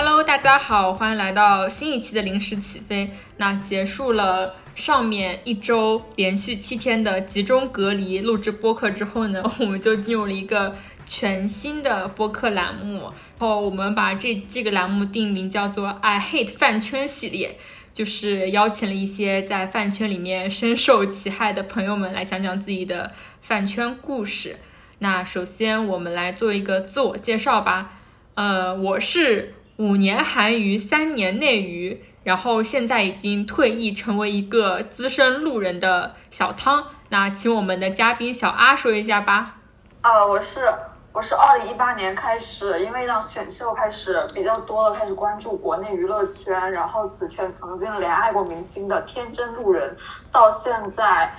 [0.00, 3.10] Hello，大家好，欢迎来到新一期的临时起飞。
[3.38, 10.72] 那结束了上面一周连续七天的集中隔离录制播客之后呢， 我们就进入了一个
[11.04, 13.00] 全新的播客栏目。
[13.00, 17.58] 然后我们把这这个栏目定名叫做 “I Hate 饭圈系列”，
[17.92, 24.60] 就是邀请了一些在饭圈里面深受其害的朋友们来讲讲自己的饭圈故事。
[25.00, 27.94] 那首先我们来做一个自我介绍吧。
[28.34, 29.54] 呃，我是。
[29.78, 36.84] 五年韩娱，三年内娱，然后现在已经退役，成为一个资深路人的小汤。
[37.10, 39.54] 那请我们的嘉宾小阿说一下吧。
[40.00, 40.68] 啊，我是
[41.12, 49.96] 我是二零一八年开始，因为当选秀开始比较多的开始关注国内娱乐圈，然后此前曾经怜爱过明星的天真路人，
[50.32, 51.32] 到现在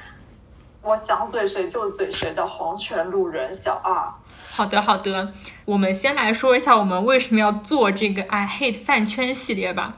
[0.82, 4.08] 我想嘴谁就嘴谁的黄泉路人小二。
[4.60, 9.96] 好的，好的，我们先来说一下我们为什么要做这个 I hate 饭圈系列吧。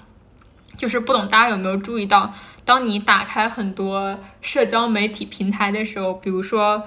[0.78, 2.32] 就是不懂大家有没有注意到，
[2.64, 6.84] 当你打开很多社交媒体平台的时候，比如说，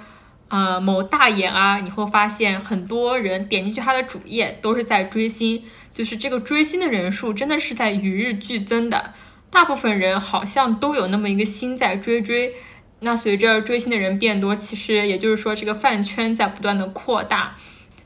[0.47, 9.15] 呃，某大眼啊，你会发现很多人点进去他的主页都是在追星，就是这个追星的人数真的是在与日俱增的。
[9.51, 12.55] 大部分人好像都有那么一个心在追追。
[13.05, 17.55] 那随着追星的人变多，其实也就是说这个饭圈在不断的扩大。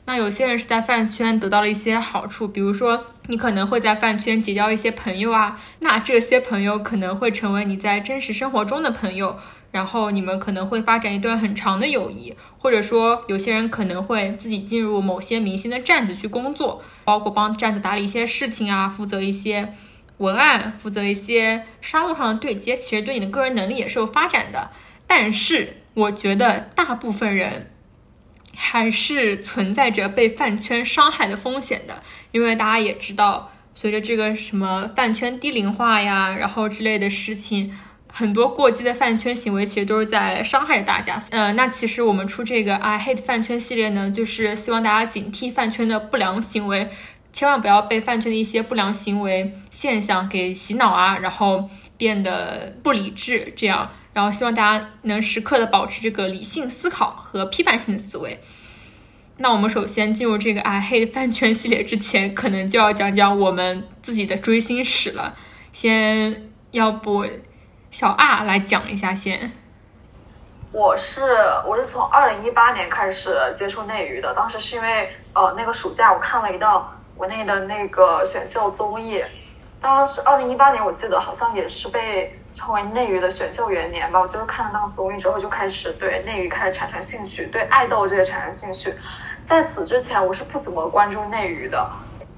[0.05, 9.37] 那有些人是在饭圈得到了一些好处，比如说你可能会在饭圈结交一些朋友啊，那这些朋友可能会成为你在真实生活中的朋友，
[9.71, 12.35] 然后你们可能会发展一段很长的友谊。
[12.57, 19.75] 或者说有些人可能会自己进入某些明星的站子去工作，包括帮站子打理一些事情啊，负责一些
[20.17, 24.71] 文案，负责一些商务上的对接，其实对你的个人能力也是有发展的。
[25.09, 27.71] 但是我觉得大部分人
[28.55, 37.75] 还是存在着被饭圈伤害的风险的，因为大家也知道，随着这个什么饭圈低龄化呀，然后之类的事情，
[38.07, 41.19] 很多过激的饭圈行为其实都是在伤害着大家。
[41.31, 46.87] 呃，那其实我们出这个 I hate 饭圈系列呢，就是希望大家警惕饭圈的不良行为，
[47.33, 51.67] 千万不要被饭圈的一些不良行为现象给洗脑啊，然后
[51.97, 53.89] 变得不理智这样。
[54.11, 58.41] 然后希望大家能时刻的保持这个理性思考和批判性的思维。
[59.37, 65.35] 那我们首先进入这个爱黑饭圈系列之前，可能就要讲讲我们自己的追星史了。
[65.71, 67.25] 先要不
[67.91, 69.51] 小二来讲一下先。
[70.71, 71.21] 我是
[71.65, 79.23] 我是从二零一八年开始接触内娱的，当时是因为呃那个暑假我看了一道国内的那个选秀综艺，
[79.79, 82.35] 当时二零一八年我记得好像也是被。
[82.59, 88.93] 成为内娱的选秀元年吧，我就是看了那个综艺之后，就开始对内娱开始产生兴趣，对爱豆这些产生兴趣。
[89.45, 91.79] 在此之前，我是不怎么关注内娱的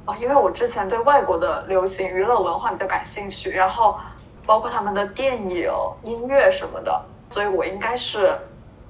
[0.05, 3.99] 啊，因为我之前对外国的流行娱乐文化比较感兴趣，然后
[4.45, 5.73] 包括他们的电影、
[6.03, 8.31] 音乐什么的，所以我应该是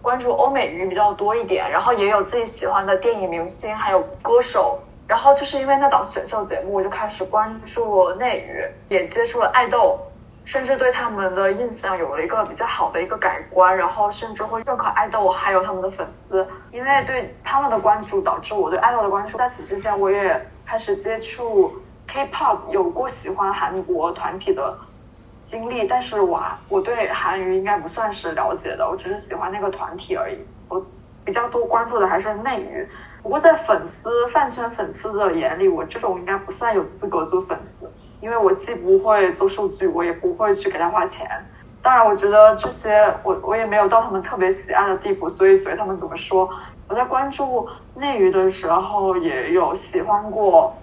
[0.02, 4.78] 关注欧美娱比较多一点，然后也有自己喜欢的电影明星，还有歌手。
[5.08, 9.98] 然后就是因为那档选秀节目，我就开始关注内娱，也接触了爱豆。
[10.44, 19.38] 甚至对他们的印象有了一个比较好的一个改观，然后甚至会认可爱豆还有他们的粉丝，因为对他们的关注导致我对爱豆的关注。
[19.38, 21.74] 在此之前，我也开始接触
[22.08, 24.78] K-pop，有过喜欢韩国团体的
[25.46, 30.38] 经历，但是我我对韩娱应该不算是了解的，我只是喜欢那个团体而已。
[30.68, 30.86] 我
[31.24, 32.90] 比较多关注的还是内娱，
[33.22, 37.90] 不过在粉丝饭圈粉丝的眼里，我这种应该不算有资格做粉丝。
[38.22, 41.28] 因为我既不会做数据，我也不会去给他花钱。
[41.82, 46.48] 当然，我觉得这些我我也没有到他们特别喜爱的地步，所以随他们怎么说。
[46.88, 50.76] 我在关注内娱的时候，也有喜欢过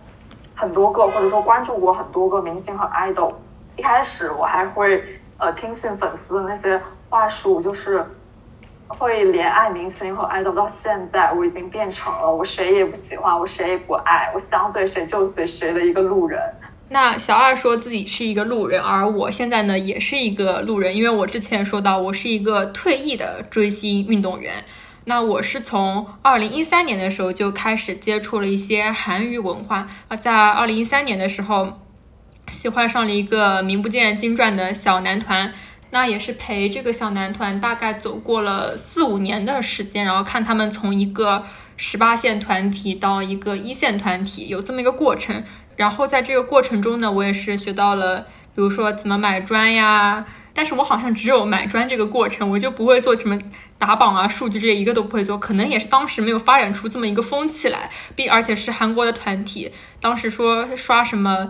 [0.56, 3.32] 很多个，或者说关注过很多个明星和爱豆。
[3.76, 5.04] 一开始我还会
[5.36, 8.04] 呃听信粉丝的那些话术，就是
[8.88, 10.50] 会怜爱明星和爱豆。
[10.50, 16.42] 到现在，我已经变成了我谁也不喜欢，我谁也不爱，我想随谁就随谁的一个路人。
[16.90, 24.64] 那小二说自己是一个路人，而我现在呢也是一个路人，因为我之前说到我是一个退役的追星运动员。
[25.04, 31.78] 那我是从二零一三年的时候就开始接触了一些韩娱文化啊，在二零一三年的时候
[32.48, 35.52] 喜欢上了一个名不见经传的小男团，
[35.90, 41.44] 那也是陪这个小男团大概走过了四五年的时间，然后看他们从一个
[41.76, 45.42] 十八线团体到一个一线团体，有这么一个过程。
[45.78, 48.18] 然后在这个过程中呢，我也是学到了，
[48.52, 53.38] 比如说怎么买砖呀，但是我好像只有买砖这个过程，我就不会做什么
[53.78, 55.38] 打榜啊、数据这些一个都不会做。
[55.38, 59.70] 可能也是当时没有发展出这么一个风气来，并而且是韩国的团体，
[60.00, 61.48] 当时说刷什么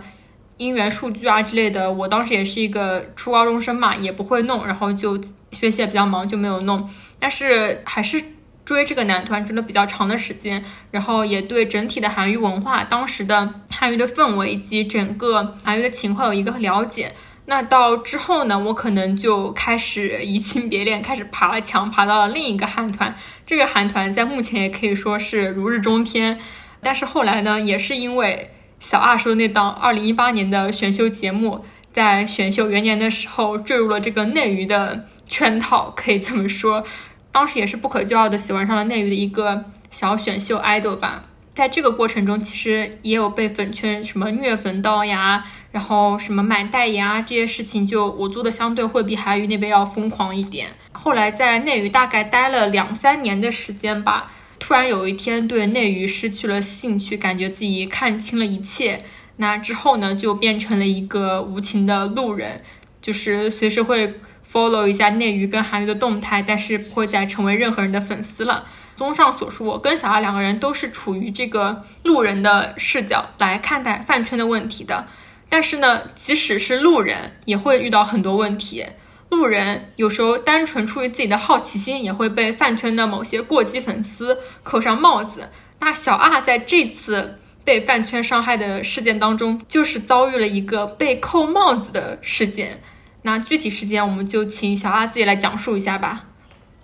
[0.57, 5.19] 音源数据啊之类的，我当时也是一个初高中生嘛，也不会弄，然后就
[5.51, 6.87] 学习也比较忙，就没有弄。
[7.17, 8.23] 但是还是。
[8.69, 17.11] 追这个男团追了比较长的时间，然后也对整体的韩娱文化、当时的韩娱的氛围以及整个韩娱的情况有一个了解。
[17.47, 23.15] 那到之后呢，我可能就开始移情别恋，开始爬墙，爬到了另一个韩团。
[23.47, 26.37] 这个韩团在目前也可以说是如日中天。
[26.83, 36.83] 但是后来呢，也是因为小二说那档二零一八年的选秀节目，在选秀元年的时候坠入了这个内娱的圈套，可以这么说。
[37.31, 41.23] 当时也是不可救药的喜欢上了内娱的一个小选秀 idol 吧，
[41.53, 50.69] 在这个过程中，其实也有被粉圈什么虐粉到呀，然后什么买代言啊这些事情，就我做的相对会比韩娱那边要疯狂一点。
[50.91, 59.01] 后来在内娱大概待了两三年的时间吧，突然有一天对内娱失去了兴趣，感觉自己看清了一切。
[59.37, 62.61] 那之后呢，就变成了一个无情的路人，
[63.01, 64.15] 就是随时会。
[64.51, 68.65] Follow 一下内娱跟韩娱的动态，但是不会再成为任何人的粉丝了。
[68.95, 75.07] 综上所述，我跟小二两个人都是处于这个路人的视角来看待饭圈的问题的。
[75.47, 78.85] 但是呢，即使是路人，也会遇到很多问题。
[79.29, 85.49] 路人有时候单纯出于自己的好奇心，也会被饭圈的某些过激粉丝扣上帽子。
[85.79, 92.81] 那小二在这次被饭圈伤害的事件当中，就是遭遇了一个被扣帽子的事件。
[93.21, 96.25] 那具体事件，我们就请小阿自己来讲述一下吧。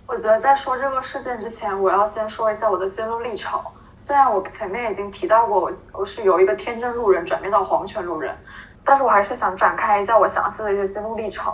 [0.06, 3.60] 我觉得在说这个事件之前，我要先说一下我的心路历程。
[4.04, 8.36] 虽然我前面已经提到过，我我是由一个天真路人转变到黄泉路人，
[8.84, 11.52] 但是我还是想展开一下我详细的一些心路历程。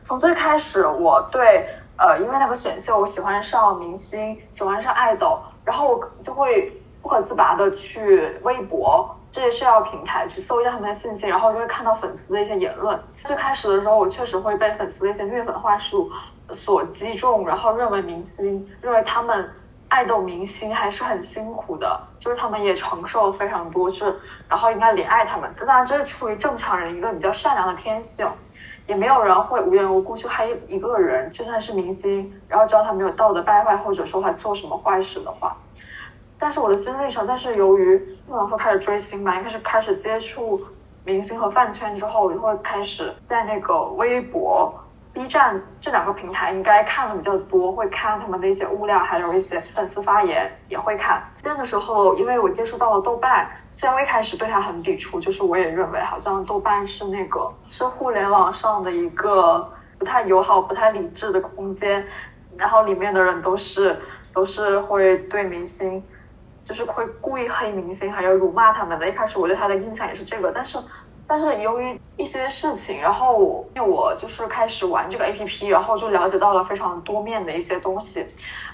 [0.00, 1.64] 从最开始，我对
[1.96, 9.14] 呃，因为那个选秀，我喜欢上明星，喜欢上爱豆，然后我就会不可自拔的去微博。
[9.32, 12.96] 这些社交平台去搜一下他们的信息，然后就会看到粉丝的一些言论。
[13.24, 16.10] 最开始的时候，我确实会被粉丝的一些虐粉话术
[16.50, 19.50] 所击中，然后认为明星，认为他们
[19.88, 24.14] 爱豆明星还是很辛苦的，就是他们也承受了非常多，是
[24.50, 25.50] 然后应该怜爱他们。
[25.58, 28.28] 当然，这是出于正常人一个比较善良的天性，
[28.86, 35.56] 也没有人会无缘无故去黑一个人，就算是明星，然后知道他没有道德败坏，或者说他做什么坏事的话。
[36.38, 40.58] 但是我的心路历程，但是由于不能说开始追星吧，应该是开始接触
[41.04, 44.72] 明星和饭圈之后，我就会开始在那个微博、
[45.12, 51.22] B 站这两个平台应该看的比较多，会看他们的一些物料，还有一些粉丝发言也会看。
[51.42, 62.02] 这样的时候，因为我接触到了豆瓣，虽然我一开始对它很抵触，就是我也认为好像豆瓣是那个是互联网上的一个不太友好、不太理智的空间，
[62.56, 63.94] 然后里面的人都是
[64.32, 66.02] 都是会对明星。
[66.64, 69.08] 就是会故意黑明星，还有辱骂他们的。
[69.08, 70.78] 一开始我对他的印象也是这个，但是，
[71.26, 78.26] 但是由于一些事情，然后我就是开始玩这个 A P P，然后就了解到了非常多面的一些东西，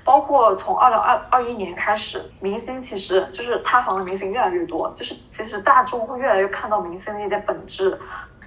[0.04, 7.98] 包括从二零二二一年开始，明星其实就是塌房的明星越来越多，就是其实大众会越来越看到明星的一点本质。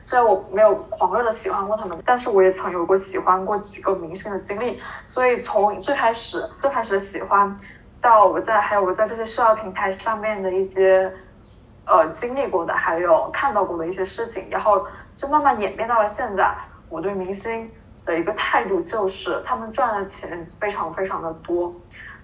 [0.04, 7.58] 虽然我没有狂热的喜欢过他们，但是我也曾有过喜欢过几个明星的经历，所以从最开始最开始的喜欢。
[8.02, 11.14] 到我在还有我在这些社交平台上面的一些，
[11.86, 16.52] 呃经历过的，还有看到过的一些事情，然后就慢慢演变到了现在。
[16.90, 17.72] 我对明星
[18.04, 21.72] 的一个态度就是，他们赚的钱非常非常的多，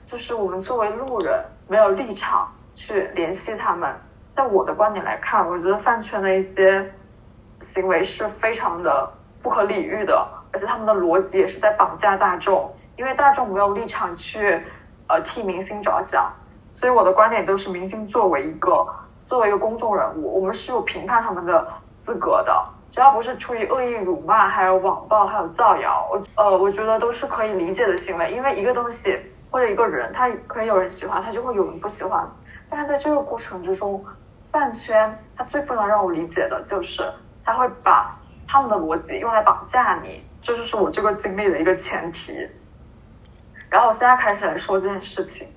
[0.08, 3.96] 就是我们作为路人没有立场去联系他们。
[4.36, 6.92] 在我的观点来看，我觉得饭圈的一些
[7.62, 9.08] 行为是非常的
[9.44, 14.66] 不可理喻的，而且他们的逻辑也是在绑架大众，因为大众没有立场去。
[15.08, 16.32] 呃，替明星着想，
[16.70, 18.86] 所以我的观点就是，明星作为一个
[19.26, 28.32] 作为一个公众人物，我们是有评判他们的资格的，只要不是出于恶意辱骂，还有网暴，还有造谣，我呃，我觉得都是可以理解的行为。
[28.32, 29.18] 因为一个东西
[29.50, 32.30] 或者一个人，他可以有人喜欢，他就会有人不喜欢。
[32.70, 34.04] 但是在这个过程之中，
[34.52, 37.04] 饭圈他最不能让我理解的就是，
[37.46, 42.48] 他会把他们的逻辑用来绑架你，这就是我这个经历的一个前提。
[43.70, 45.48] 然后我现在开始来说这件事情。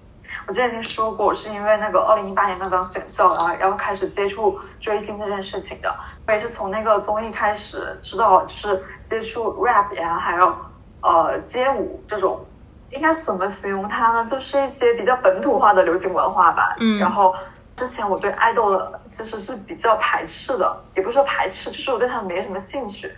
[0.46, 5.94] 我之前已经说过，我是因为那个二零一八年那张选秀，然后然后开始接触追星这件事情的。
[6.26, 10.54] 我也是从那个综艺开始知道，就是接触 rap 呀，还有
[11.02, 12.44] 呃街舞这种，
[12.88, 14.24] 应该怎么形容它呢？
[14.24, 16.74] 就是一些比较本土化的流行文化吧。
[16.80, 16.98] 嗯。
[16.98, 17.32] 然后
[17.76, 23.12] 之前我对爱豆的其实是比较排斥的，也不是说排斥，就是我对他们没什么兴趣。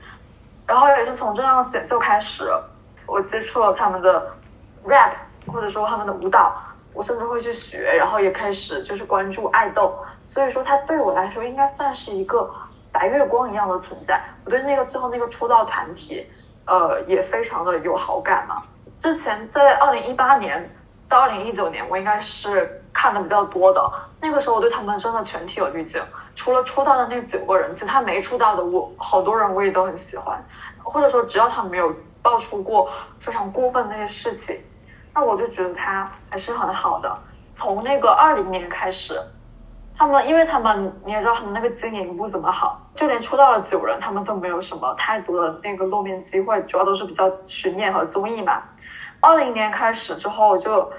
[0.66, 2.52] 然后也是从这样选秀开始，
[3.06, 4.30] 我接触了他们的
[4.84, 5.12] rap，
[5.46, 6.52] 或者说他们的舞蹈，
[6.92, 9.94] 我甚至会去学，然后也开始就是关注爱豆。
[10.24, 12.50] 所以说，他对我来说应该算是一个
[12.90, 14.22] 白月光一样的存在。
[14.44, 16.26] 我对那个最后那个出道团体，
[16.66, 18.62] 呃，也非常的有好感嘛。
[18.98, 20.68] 之前在二零一八年
[21.08, 23.92] 到二零一九年，我应该是看的比较多的。
[24.20, 26.00] 那个时候我对他们真的全体有滤镜，
[26.36, 30.40] 除了出道的那九个人，其他没出道的我好多人我也都很喜欢。
[30.84, 34.56] 或者说，只要他们没有爆出过非常过分的那些事情，
[35.14, 37.16] 那我就觉得他还是很好的。
[37.48, 39.20] 从那个二零年开始。
[39.94, 48.62] 他们，因为他们你也知道，他们那个经营不怎么好，就连出道的九人，他们都没有什么太多的那个露面机会，主要都是比较巡演和综艺嘛。
[49.20, 50.90] 二零年开始之后，就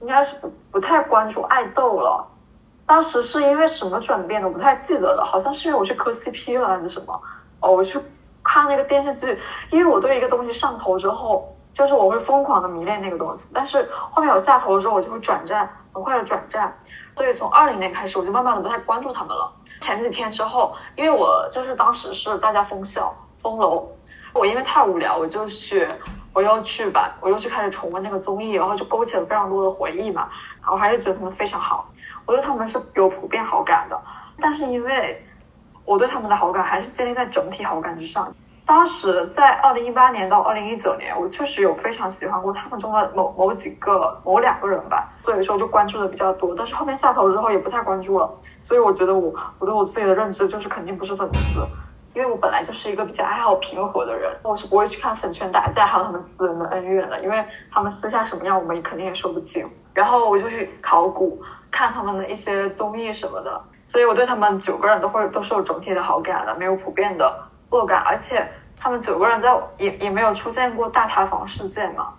[0.00, 2.26] 应该是不不太关注爱豆了。
[2.84, 7.18] 当时是因为什么转变的，我不太记得了，好像是因为我去磕 CP 了还是什么？
[7.60, 7.98] 哦，我去
[8.42, 9.38] 看那个电视剧，
[9.70, 16.76] 因为我对一个东西上头之后，就是我会疯狂的迷恋那个东西，但是后面我下头的时候，我就会转战，很快的转战。
[17.16, 19.52] 所以从二零年开始，我就慢慢的不太关注他们了。
[19.80, 23.88] 前几天之后，因为我就是当时是大家封校封楼，
[24.32, 25.86] 我因为太无聊，我就去，
[26.32, 30.28] 我又去把，我又去开始重温那个综艺，然后就勾起了非常多的回忆嘛。
[30.70, 31.88] 我还是觉得他们非常好，
[32.26, 34.00] 我对他们是有普遍好感的。
[34.40, 35.22] 但是因为
[35.84, 38.32] 我对他们的好感还是建立在整体好感之上。
[38.70, 46.54] 当时在二零一八年到二零一九年，我确实有非常喜欢过他们中的某某几个某两个人吧，所以说就关注的比较多。
[46.56, 51.66] 但是后面下头之后也不太关注了，所以我觉得我我对我自己的认知就是肯定不是粉丝，
[52.14, 59.68] 因为我本来就是一个比较爱好平和的人，我是不会去看粉圈打架还有他们私人的恩怨的，因为他们私下什么样我们肯定也说不清。
[59.92, 68.46] 然后我就去考古看他们的一些综艺什么的，所以我对他们九个人都会都是有整体的好感的，没有普遍的恶感，而且。
[68.82, 72.14] 他们九个人在也也没有出现过大塌房事件嘛，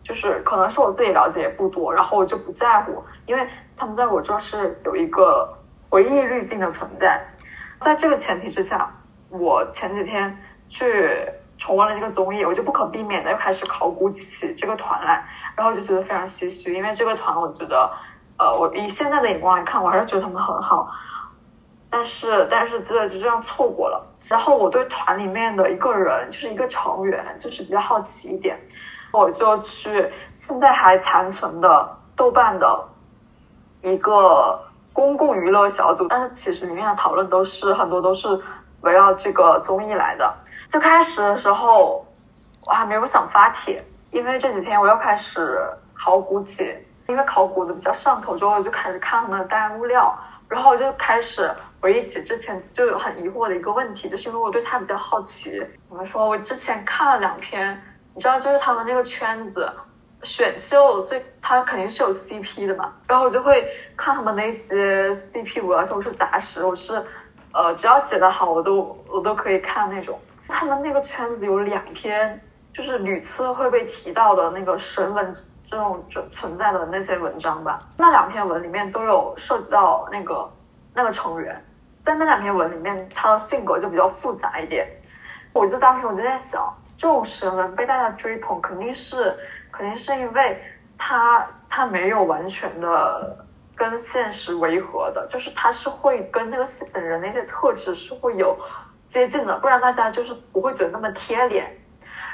[0.00, 3.44] 就是可能是我自己了解也不多，然后我就不在乎，因为
[3.76, 5.52] 他们在我这是有一个
[5.90, 7.20] 回忆滤镜的存在。
[7.80, 8.88] 在这个前提之下，
[9.28, 11.28] 我前几天去
[11.58, 15.26] 重温了这个综艺，我就不可避免的又开始考古起这个团来，
[15.56, 17.90] 然后就觉得非常唏嘘，因为这个团我觉得，
[18.38, 20.88] 呃，我以现在的眼光来看，我还是觉得他们很好，
[21.90, 24.07] 但是但是真的就这样错过了。
[24.28, 28.60] 然后我对团里面的一个人，就是一个成员，就是比较好奇一点，
[29.10, 32.88] 我就去现在还残存的豆瓣的
[33.80, 34.60] 一个
[34.92, 38.28] 公共娱乐小组，但是其实里面的讨论都是很多都是
[38.82, 40.30] 围绕这个综艺来的。
[40.68, 42.06] 最开始的时候
[42.66, 45.58] 我还没有想发帖，因为这几天我又开始
[45.94, 50.14] 考古起，因为考古的比较上头之后，就开始看他们的弹物料，
[50.48, 51.50] 然后我就开始。
[51.80, 55.58] 回忆起之前就有很疑惑的一个问题，就是因为我对他比较好奇。
[55.88, 56.26] 怎么说？
[56.26, 57.80] 我之前看了两篇，
[58.14, 59.70] 你知道，就是他们那个圈子
[60.24, 62.92] 选秀最，他肯定是有 CP 的嘛。
[63.06, 63.64] 然后我就会
[63.96, 67.00] 看他们那些 CP 文，而且我是杂食，我是
[67.52, 70.18] 呃，只要写的好，我都我都可以看那种。
[70.48, 72.40] 他们那个圈子有两篇，
[72.72, 75.32] 就是屡次会被提到的那个神文
[75.64, 77.78] 这种存存在的那些文章吧。
[77.98, 80.50] 那两篇文里面都有涉及到那个
[80.92, 81.64] 那个成员。
[82.08, 84.88] 在那两篇文里面，他的性格就比较复杂一点。
[85.52, 89.36] 我就当时我就在想，这种神文被大家追捧，肯定是
[89.70, 90.58] 肯定是因为
[90.96, 93.44] 他他没有完全的
[93.76, 98.58] 跟现实违和的，就是他是会跟那个本人那些特质是会有
[99.06, 101.70] 接近的，不然大家就是不会觉得那么贴脸。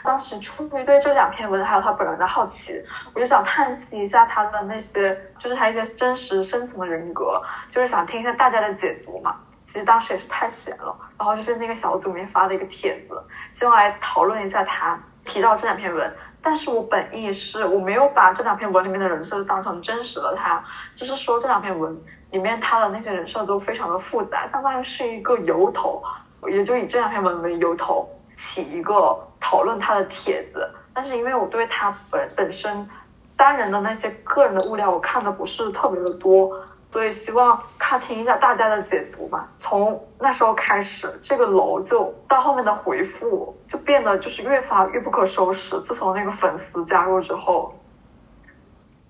[0.04, 2.80] 当时出于对这两篇文还有他本人的好奇，
[3.12, 9.34] 我就想探析一下他的那些，就是他一些真实深层的人格，就是想听一下大家的解读嘛。
[9.64, 16.14] 其实当时也是太闲了，然后就是那个小组里面发的一个帖子，希望来讨论一下他提到这两篇文。
[16.42, 20.62] 但是我本意是我没有把这两篇文里面的人设当成真实的他，
[20.94, 21.98] 就是说这两篇文
[22.30, 26.02] 里面他的那些人设都非常的复杂，相当于是一个由头，
[26.50, 28.06] 也就以这两篇文为由头
[28.36, 30.70] 起一个讨论他的帖子。
[30.92, 32.86] 但是因为我对他本本身
[33.34, 36.54] 单人的那些个人的物料我看的不是特别的多。
[36.94, 39.50] 所以希望看听一下大家的解读吧。
[39.58, 45.76] 从那时候开始，这个楼就到后面的回复就变得就是越发越不可收拾。
[45.80, 47.74] 自从那个粉丝加入之后，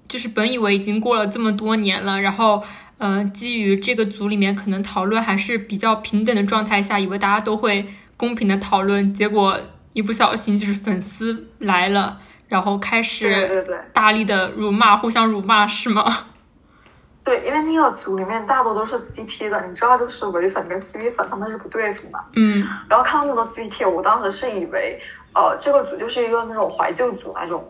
[0.09, 2.63] 就是本以为已经过了这么多年了，然后
[2.97, 7.87] 嗯，基于这个组里面可能讨论还是比较平等的状态下，以为大家都会
[8.17, 9.61] 公平的讨论，结果
[9.93, 13.63] 一不小心就是粉丝来了，然后开始
[13.93, 16.29] 大力的辱骂，互相辱骂是吗？
[17.25, 22.23] 对，因为那个组里面大多都是 CP 的，你知道，就是唯粉跟 CP 粉他们是不对付嘛。
[22.35, 25.01] 嗯然后看到那么多 CP 贴，我当时是以为，
[25.35, 27.65] 呃，这个组就是一个那种怀旧组那种，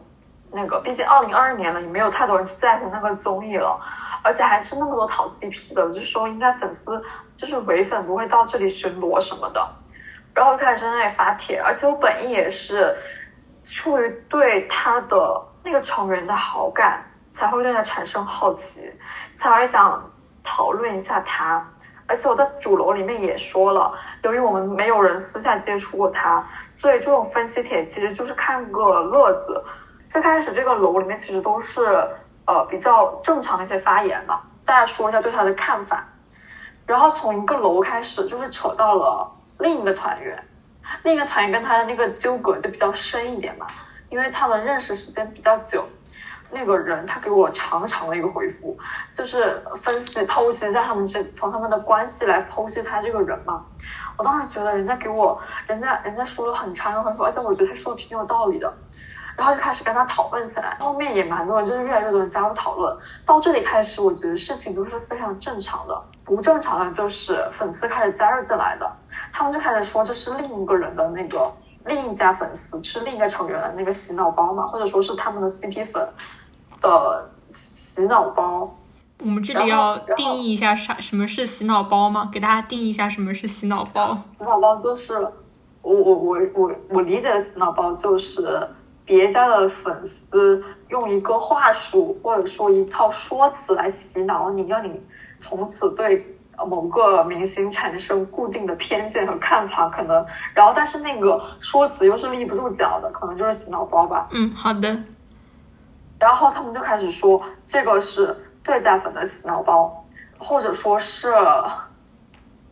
[0.50, 3.80] 那个，毕竟二零二二年了，也没有太多人去在乎那个综艺了，
[4.24, 7.00] 而且还是那么多讨 CP 的，就是说应该粉丝
[7.36, 9.64] 就是唯粉不会到这里巡逻什么的，
[10.34, 12.92] 然后就开始在那里发帖，而且我本意也是
[13.62, 18.88] 出于对他的那个成员的好感，才会对他产生好奇，
[19.32, 20.08] 才会想
[20.44, 21.68] 讨论一下他。
[22.06, 29.62] 而且我在主楼里面也说了，由于我们没有人私下接触过他，所以这种分析帖其实就是看个乐子。
[30.06, 31.82] 最开始这个楼里面其实都是
[32.44, 36.06] 呃比较正常的一些发言嘛，大家说一下对他的看法。
[36.86, 40.40] 然后从一个楼开始，就是扯到了另一个团员，
[41.02, 43.66] 另一个团员跟他的那个纠葛就比较深一点嘛，
[44.08, 45.84] 因为他们认识时间比较久。
[46.50, 48.76] 那个人他给我长长的一个回复，
[49.12, 53.64] 就是分析剖析一下他们这从他们的关系来剖析他这个人嘛。
[54.16, 58.72] 我当时觉得人家给我，人家人家说了很长的回复，而且我觉得他说的挺有道理的。
[59.36, 62.96] 然后就开始跟他讨论起来，后面也蛮多人，就是越来越多人加入讨论。
[63.26, 66.02] 到这里开始，我觉得事情都是非常正常的。
[66.24, 68.88] 不正常的就是粉丝开始加入进来的，
[69.32, 71.52] 他们就开始说这是另一个人的那个
[71.86, 76.08] 另一家粉丝，是另一个成员的那个洗脑包嘛，或者说是他们的 CP 粉
[76.80, 78.74] 的洗脑包。
[79.18, 82.28] 我们这里要定义一下啥什么是洗脑包吗？
[82.32, 84.18] 给大家定义一下什么是洗脑包。
[84.24, 85.14] 洗脑包就是
[85.82, 88.68] 我我我我我理解的洗脑包就是
[89.04, 95.00] 别家的粉丝用一个话术或者说一套说辞来洗脑你，让你
[95.38, 96.33] 从此对
[96.66, 104.28] 某个明星产生固定的偏见和看法，可能然后但是那个说辞又是立不住脚的，可能就是洗脑包吧。
[104.30, 104.96] 嗯，好的。
[106.18, 110.06] 然后他们就开始说这个是对家粉的洗脑包，
[110.38, 111.32] 或者说是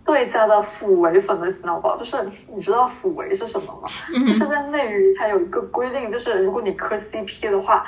[0.04, 1.94] 对家的辅为粉的洗脑包。
[1.96, 2.22] 就是
[2.52, 3.88] 你知道辅为是什么吗？
[4.24, 7.84] 就是在内娱它有一个规定，就是如果你磕 CP 的话，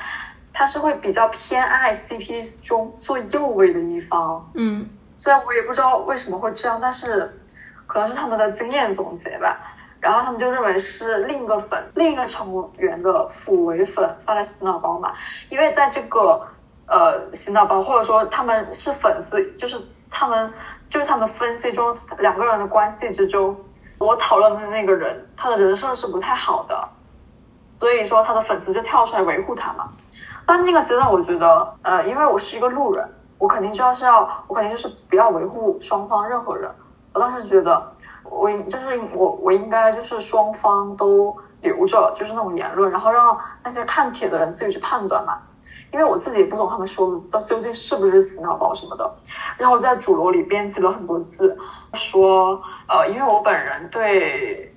[0.52, 4.50] 它是会比较偏爱 CP 中最右位的一方。
[4.54, 7.32] 嗯虽然我也不知道为什么会这样，但是
[7.86, 9.58] 可能是他们的经验总结吧。
[10.00, 15.14] 然后他们就认为是另一个粉、另一个成员的辅为粉发的洗脑包嘛，
[15.48, 16.46] 因为在这个
[16.86, 20.52] 呃洗脑包或者说他们是粉丝，就是他们
[20.90, 23.58] 就是他们分析中两个人的关系之中，
[23.96, 26.88] 我讨论的那个人他的人设是不太好的，
[27.70, 29.90] 所以说他的粉丝就跳出来维护他嘛。
[30.44, 36.70] 但那个阶段我觉得，呃，因为我是一个路人，我肯定就要是要，我肯定就是不要维护双方任何人。
[37.12, 37.92] 我当时觉得。
[38.26, 45.38] 我就是我，我应该就是双方都留着，就是那种言论，然后让那些看帖的人自己去判断嘛。
[45.92, 49.14] 因为我自己也不懂他们说的到究竟是不是洗脑包什么的。
[49.58, 51.56] 然后在主楼里编辑了很多字，
[51.92, 54.73] 说呃，因为我本人对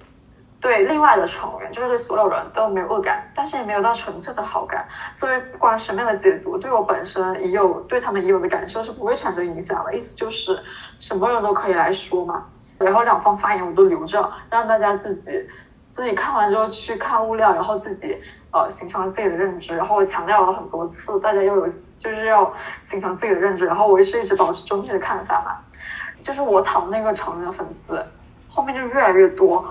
[0.67, 9.95] 对另外的成员，就是对所有人都没有恶感，但是也没有到纯粹的好感，所以不管什么样的解读，对我本身已有对他们已有的感受是不会产生影响的。
[9.95, 10.61] 意思就是
[10.99, 12.43] 什么人都可以来说嘛。
[12.77, 15.41] 然后两方发言我都留着，让大家自己
[15.89, 19.73] 自己看完之后去看物料，然后自己呃形成了自己的认知。
[19.77, 21.65] 然后我强调了很多次，大家要有
[21.97, 22.51] 就是要
[22.81, 23.65] 形成自己的认知。
[23.65, 25.57] 然后我也是一直保持中立的看法嘛。
[26.21, 28.05] 就是我讨那个成员的粉丝，
[28.49, 29.65] 后面就越来越多，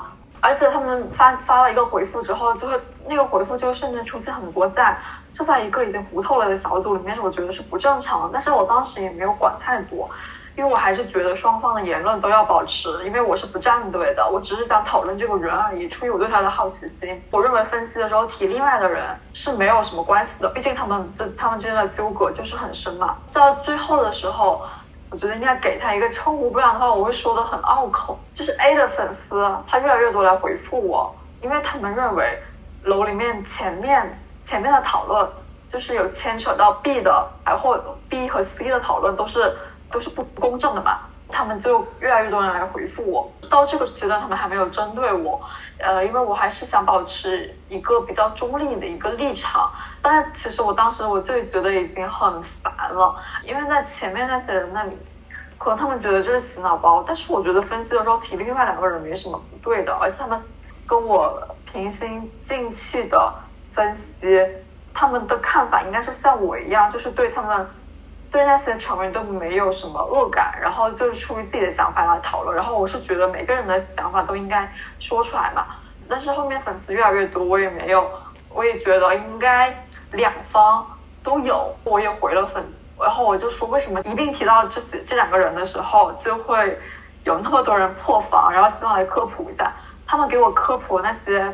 [0.47, 4.97] 而且他们发发了一个回复之后，就会那个回复就瞬间出现很多赞，
[5.33, 8.31] 就在一个已经糊透了的小组里面，我觉得是不正常的。
[8.33, 10.09] 但是我当时也没有管太多。
[10.57, 17.23] 因为我还是觉得双方的言论都要保持，因为我是不站队的，我只是想讨论这个人而已，出于我对他的好奇心。
[17.31, 19.05] 我认为分析的时候提另外的人
[19.35, 23.19] 是没有什么关系的，毕竟他们这他们之间的纠葛就是很深嘛。
[23.35, 24.63] 到最后的时候，
[25.11, 28.19] 我觉得应该给他一个称呼，不然的话我会说的很拗口。
[28.35, 32.39] 就是 A 的粉丝，他越来越多来回复我，因为他们认为
[32.83, 35.29] 楼里面前面前面的讨论
[35.69, 39.57] 就是有牵扯到 B 的，然后 B 和 C 的讨论都是。
[39.89, 43.31] 都是不公正的嘛，他们就越来越多人来回复我。
[43.51, 45.41] 到这个阶段，他们还没有针对我，
[45.79, 49.71] 呃，因为我还是想保持一个比较中立的一个立场。
[50.01, 54.97] 但是其实我当时我就觉得已经很烦了，因为在前面那些人那里，
[55.59, 60.41] 可能他们觉得这是洗脑包，但是我觉得分析的时候提另外两个人没什么不对的，而且他们
[60.87, 63.35] 跟我平心静气的
[63.71, 64.41] 分析，
[64.95, 67.69] 他们的看法应该是像我一样，就是对他们。
[68.37, 72.55] 对那些成员都没有什么恶感，然后就是出于自己的想法来讨论。
[72.55, 75.65] 然后我是觉得每个人的想法都应该说出来嘛。
[76.07, 78.07] 但是后面粉丝越来越多，我也没有，
[78.53, 79.75] 我也觉得应该
[80.13, 80.87] 两方
[81.23, 86.79] 都有，我也回了粉丝，然后我就说为什么一并提到这些这两个人的时候，就会
[87.25, 89.73] 有那么多人破防，然后希望来科普一下。
[90.07, 91.51] 他们给我科普那些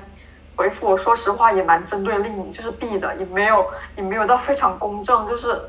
[0.56, 3.64] 回复，我说实话也蛮针对令，就是 B 的，也没有
[3.94, 5.62] 也没有到非常公正，就是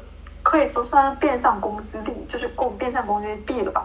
[0.44, 3.84] 可以说算是变相攻击力，就是攻变相攻击 B 了吧。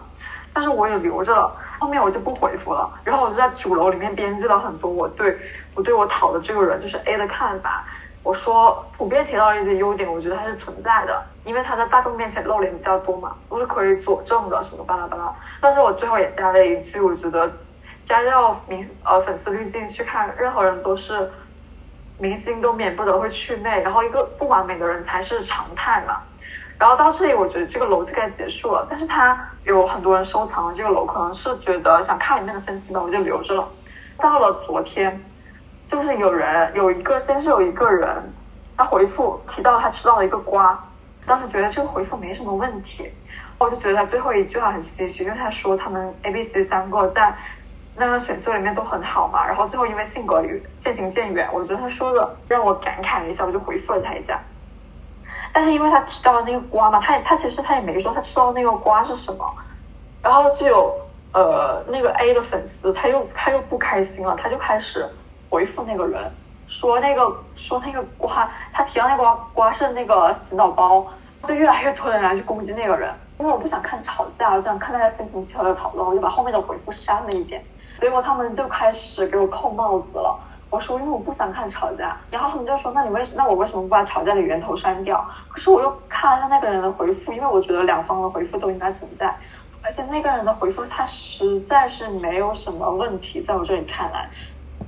[0.53, 2.87] 但是我也留着了，后面我就不回复了。
[3.03, 5.39] 然后我就在主楼里面编辑了很多我对
[5.73, 7.85] 我对我讨的这个人就是 A 的看法。
[8.21, 15.33] 我说普遍提到了一些优点，我觉得它是存在的，因为他在大众面前露脸比较多嘛，都是可以佐证的，什么巴拉巴拉。
[15.61, 17.51] 但是我最后也加了一句，我觉得。
[18.05, 21.31] 加掉明呃粉丝滤镜去看任何人都是
[22.17, 26.19] 明星，都免不得会祛魅，然后一个不完美的人才是常态嘛。
[26.79, 28.87] 然后到这里，我觉得这个楼就该结束了。
[28.89, 33.67] 但是它有很多人收藏了这个楼，可能是觉得想看里面的分析吧，我就留着了。
[34.17, 35.21] 到了昨天，
[35.85, 38.33] 就是有人有一个，先是有一个人
[38.77, 40.81] 他回复提到了他吃到了一个瓜，
[41.25, 43.11] 当时觉得这个回复没什么问题，
[43.57, 47.35] 我就觉得他最后一句话很唏嘘，因为他说他们 A、B、C 三个在。
[48.01, 50.41] 那个选秀里面都很好嘛，然后最后因为性格
[50.77, 54.39] 渐行渐远，我觉得他说的让我感慨了一下，我就回复了他一下。
[55.53, 59.45] 但是因为他提到了那个瓜嘛，他也他其实他也没说他吃到那个瓜是什么，
[60.21, 60.95] 然后就有
[61.33, 65.07] 呃那个 A 的粉丝他又他又不开心了，他就开始
[65.49, 66.31] 回复那个人
[66.67, 71.05] 说那个说那个瓜，他提到那个瓜瓜是那个洗脑包，
[71.43, 77.63] 就越来越多的人来去攻击那个人，因为我不想看吵架，我想看大家心平气和的讨论，我就把后面的回复删了一点。
[77.97, 80.39] 结果他们就开始给我扣帽子了。
[80.69, 82.15] 我说，因为我不想看吵架。
[82.29, 85.25] 然后他们就说，那你为那我为什么不把吵架的源头删掉？
[85.49, 89.35] 可是我又看了一下那个人的回复，因为我觉得两方的回复都应该存在，
[89.81, 94.29] 而且那个人的回复他实在是没有什么问题，在我这里看来，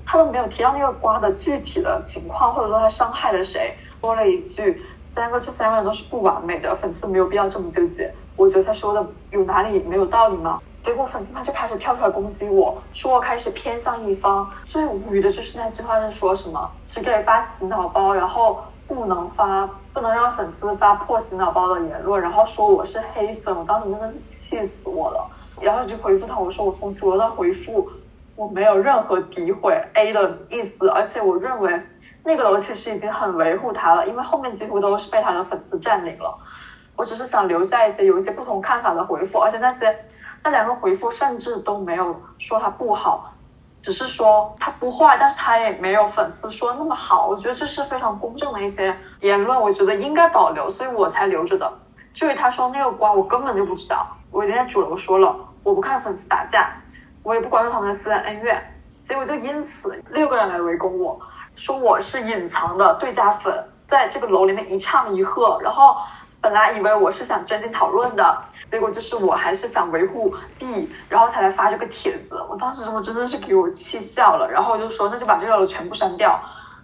[0.05, 3.75] 他都没有提到那个瓜的具体的情况，或者说他伤害了谁。
[4.01, 8.11] 说了一句，三个这三个人都是不完美的，粉丝没有必要这么纠结。
[8.35, 10.59] 我觉得他说的有哪里没有道理吗？
[10.81, 14.49] 结果粉丝他就开始跳出来攻击我，说我开始偏向一方。
[14.63, 23.55] 最无语的就是那句话是说什么只给发洗脑包，然后不能发，不能让粉丝发破洗脑包的言论，然后说我是黑粉。
[23.55, 25.29] 我当时真的是气死我了。
[25.59, 27.87] 然后就回复他，我说我从主楼的回复，
[28.35, 31.79] 我没有任何诋毁 A 的意思，而且我认为
[32.23, 36.35] 那个楼其实已经很维护他了，因为后面几乎都是被他的粉丝占领了。
[36.95, 39.95] 我只是想留下一些有一些不同看法的回复，而且那些。
[40.43, 43.31] 那两个回复甚至都没有说他不好，
[43.79, 47.27] 只是说他不坏，但是他也没有粉丝说那么好。
[47.27, 51.71] 我觉得这是非常公正的一些言论，我觉得应该保留，所以我才留着的。
[52.13, 54.07] 至于他说那个瓜，我根本就不知道。
[54.31, 56.71] 我已经在主楼说了，我不看粉丝打架，
[57.21, 58.81] 我也不关注他们的私人恩怨。
[59.03, 61.19] 结果就因此六个人来围攻我，
[61.55, 65.97] 说我是隐藏的对家粉，在这个楼里面一唱一和，然后
[66.41, 68.43] 本来以为我是想真心讨论的。
[68.65, 72.41] 结果就是我还是想维护 B，然后才来发这个帖子。
[72.49, 76.39] 我当时我真的是给我气笑了，然后我就说那就把这个全部删掉。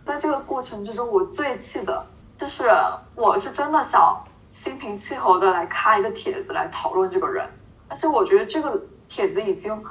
[0.05, 2.69] 在这个过程之中，我最气的就是
[3.15, 7.49] 我是真的想心平气和的来开一个帖子来讨论这个人，
[7.87, 9.81] 而且我觉得这个帖子已经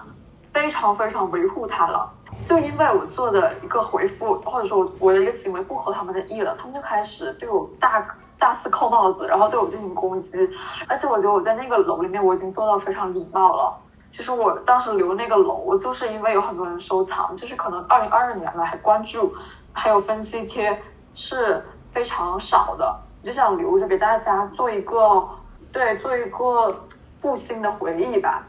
[0.52, 2.12] 非常非常维护他了。
[2.44, 8.06] 就因为我做的一个回复，或者说我我的一个行为不合他们的意了，他们就开始对我大。
[8.38, 10.48] 大肆扣帽子，然后对我进行攻击，
[10.88, 13.74] 而且我觉得我在那个楼里面我已经做到非常礼貌了。
[14.08, 19.34] 其实我当时留那个楼，就是因为有很多人收藏，就是可能二零二二年了还关注，
[19.72, 20.80] 还有分析贴
[21.12, 25.28] 是非常少的，我就想留着给大家做一个
[25.72, 26.86] 对做一个
[27.20, 28.46] 不新的回忆吧。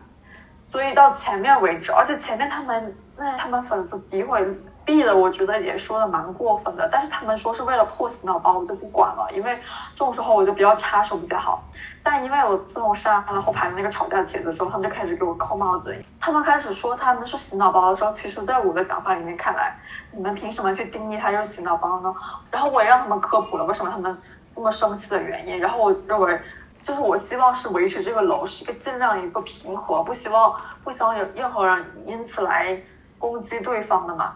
[0.71, 4.45] 所以到前面为止，而且前面他们那他们粉丝诋毁。
[4.88, 9.60] B 的我觉得也说的蛮过分的，但是他们说是为了破洗脑包，我就不管了，因为
[9.93, 11.62] 这种时候我就比较插手比较好。
[12.02, 15.93] 但因为我自从删了后排的那个吵架的帖子之后，他们就开始给我扣帽子。
[16.21, 19.76] 他们开始说他们是洗脑包的时候，其实在我的想法里面看来，
[20.13, 22.15] 你们凭什么去定义他就是洗脑包呢？
[22.50, 24.17] 然后我也让他们科普了为什么他们
[24.56, 25.60] 这么生气的原因。
[25.60, 26.41] 然后我认为，
[26.82, 32.82] 就是我希望是维持这个楼是一个尽量一个平和，不希望不希望有任何人因此来
[33.19, 34.34] 攻击对方的嘛。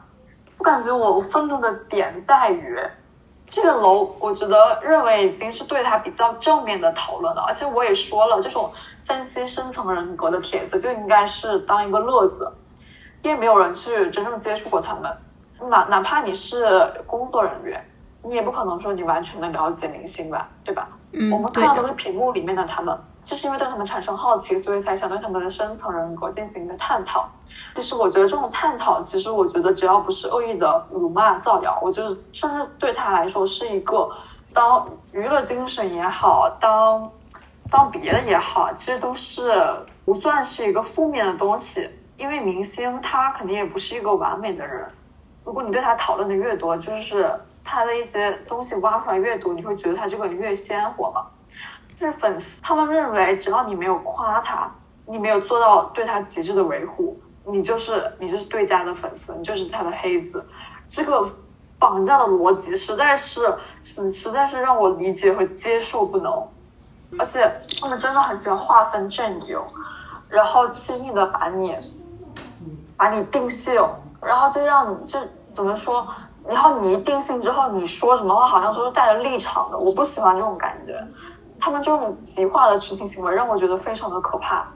[0.61, 2.77] 我感觉我愤怒的点在于，
[3.47, 8.71] 这个楼，我觉得认为已经是对他比较正面的讨论了，而且我也说了，这种
[9.03, 12.47] 分析深层人格的帖子就应该是当一个乐子，
[13.23, 15.11] 因为没有人去真正接触过他们，
[15.67, 17.83] 哪哪怕你是工作人员，
[18.21, 20.87] 你也不可能说你完全的了解明星吧，对吧？
[21.11, 22.95] 嗯，我们看到都是屏幕里面的他们。
[23.23, 27.29] 就是因为对他们产生好奇，所以才想对他们的深层人格进行一个探讨。
[27.75, 34.09] 其实我觉得这种探讨，其实我觉得只要不是恶意的辱骂造谣，我就是甚至对他来说是一个
[34.53, 37.09] 当娱乐精神也好，当
[37.69, 39.53] 当别的也好，其实都是
[40.03, 41.89] 不算是一个负面的东西。
[42.17, 44.87] 因为明星他肯定也不是一个完美的人，
[45.43, 51.25] 如果你对他讨论的越多，就是他的一些东西挖出来越多，你会觉得他这个人越鲜活嘛。
[52.01, 54.67] 就是粉丝他们认为，只要你没有夸他，
[55.05, 60.43] 你没有做到对他极致的维护，你就是你就是对家的粉丝，你就是他的黑子。
[60.89, 61.23] 这个
[61.77, 66.31] 绑架的逻辑实在是实实在是让我理解和接受不能，
[67.19, 67.47] 而且
[67.79, 69.59] 他们真的很喜欢划分阵营，
[70.27, 71.77] 然后轻易的把你。
[72.97, 73.83] 把你定性，
[74.21, 75.17] 然后就让你就
[75.53, 76.07] 怎么说？
[76.47, 79.77] 然后你一定性之后，你说什么话好像都是带着立场的。
[79.79, 81.03] 我不喜欢这种感觉。
[81.61, 84.67] 他们这种极化的群体行为让我觉得非常的可怕。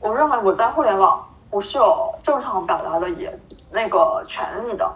[0.00, 3.32] 我认为我在互联网我是有正常表达的也
[3.70, 4.92] 那个权利的，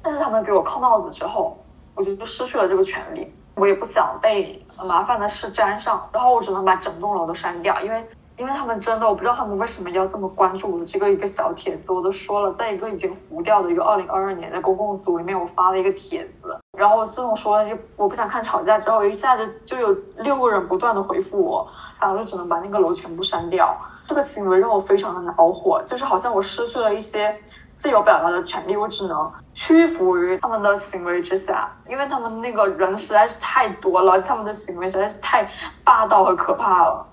[0.00, 1.58] 但是他们给我扣帽子之后，
[1.94, 3.34] 我就失去了这个权利。
[3.56, 8.08] 我也不想被麻烦的事沾上，然后我只能把整栋楼都删掉，因为。
[8.40, 11.92] 因为他们真的，我不知道他们为什么要这么关注我的这个一个小帖子。
[11.92, 21.68] 我都说了，在一个已经糊掉的一个二零二二年的公共组里面，我发了一个帖子，然后自从说了就我不想看吵架之后，一下子就有六个人不断的回复我，
[22.00, 23.76] 然后就只能把那个楼全部删掉。
[24.06, 27.38] 这个行为让我非常的恼火，就是好像我失去了一些
[27.74, 35.46] 自由表达的权利，我只能屈服于他们的行为之下，因为他们那个人实在是太多了，他们的行为实在是太
[35.84, 37.06] 霸道和可怕了。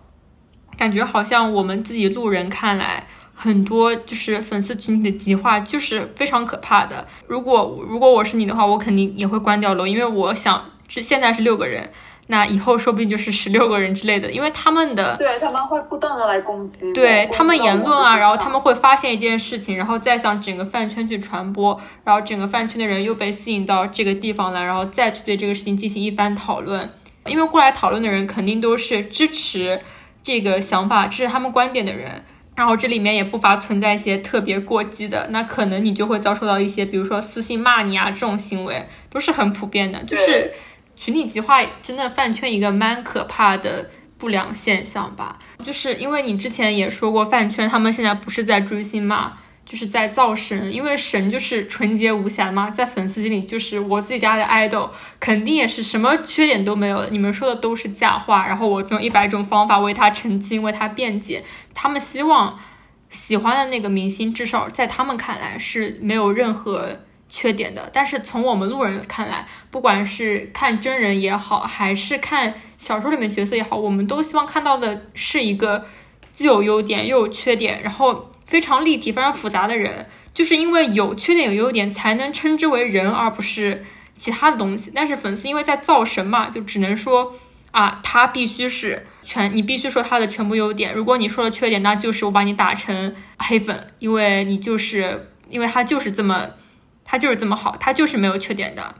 [0.77, 7.07] 感觉好像我们自己路人看来，很多就是粉丝群体的极化，就是非常可怕的。
[7.27, 11.89] 如果如果我是你的话，我肯定也会关掉楼，因为我想是现在是六个人，
[12.27, 26.89] 那以后说不定就是十六个人之类的，因为他们的对他们会不断的来攻击，对他们言论啊，然后他们会发现一件事情，然后再向整个饭圈去传播，然后整个饭圈的人又被吸引到这个地方来，然后再去对这个事情进行一番讨论，
[27.25, 29.79] 因为过来讨论的人肯定都是支持。
[30.23, 32.23] 这个想法支持他们观点的人，
[32.55, 40.03] 然后这里面也不乏存在一些特别过激的，那可能你就会遭受到一些，比如说私信骂你啊这种行为，都是很普遍的。
[40.03, 40.51] 就是
[40.95, 45.39] 群体极化真的饭圈一个蛮可怕的不良现象吧。
[45.63, 49.33] 就是因为你之前也说过，饭圈他们现在不是在追星嘛。
[49.67, 57.05] 就是在造神，因为神就是纯洁无瑕嘛，在粉丝心里就是我自己家的 idol，肯定也是什么缺点都没有。
[57.09, 61.43] 你们说的都是假话，然后我用一百种方法为他澄清，为他辩解。
[61.73, 62.57] 他们希望
[63.09, 67.89] 喜欢的那个明星，至少在他们看来是没有任何缺点的。
[67.91, 75.83] 但是从我们路人看来，不管是看真人也好，还是看小说里面角色也好，我们都希望看到的是一个
[76.31, 78.31] 既有优点又有缺点，然后。
[78.47, 84.89] 非常立体、非常复杂的人，就是因为有缺点有优点，才能称之为人，而不是其他的东西。
[84.95, 87.35] 但是粉丝因为在造神嘛，就只能说
[87.71, 90.93] 啊，他必须是全，你必须说他的全部优点。
[90.93, 96.47] 如果你说了缺点，那就是我把你打成黑粉，因为你就是因为他就是这么，
[97.03, 98.95] 他就是这么好，他就是没有缺点的，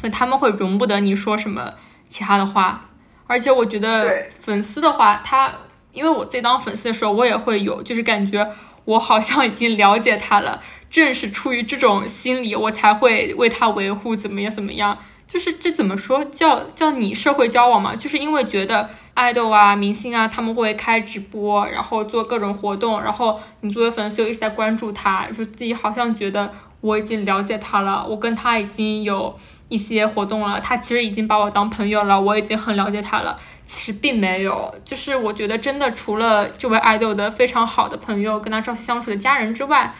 [0.00, 1.74] 所以他们会容不得你说什么
[2.08, 2.90] 其他的话。
[3.26, 5.52] 而且我觉得粉丝的话，他。
[5.94, 8.50] 因为我自己当粉丝的时候，我也会有，就是感觉
[8.84, 10.60] 我好像已经了解他了。
[10.90, 14.98] 正是出于这种心理，我才会为他维护，怎么样怎么样。
[15.26, 17.96] 就是这怎么说叫叫你社会交往嘛？
[17.96, 29.36] 就是因为觉得爱豆啊、明星啊，他们会开直播，然后做各种活动，然后你作为粉丝又一直在关注他，说自己好像觉得我已经了解他了，我跟他已经有
[29.68, 33.36] 一些活动了，他其实已经把我当朋友了，我已经很了解他了。
[33.66, 39.94] 其实并没有，就是我觉得真的除了这位爱豆的非常好的朋友，跟他朝夕相处的家人之外，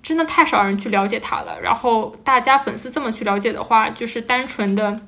[0.00, 1.60] 真的太少人去了解他了。
[1.60, 5.00] 然后大家粉丝这么去了解的话，就是单纯的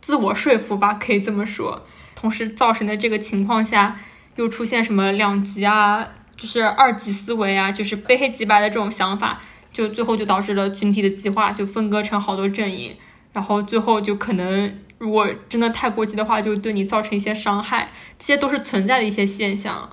[0.00, 1.86] 自我说服吧，可以这么说。
[2.16, 3.96] 同时造成的这个情况下，
[4.34, 9.40] 又出现什么两极啊，就是二级思维啊，就是非黑即白的这种想法，
[9.72, 12.96] 就最后就导致了群体的极化，就分割成好多阵营，
[13.32, 14.80] 然后最后就可能。
[14.98, 19.90] 如果真的太过激的话，就对你造成一些伤害，这些都是存在的一些现象。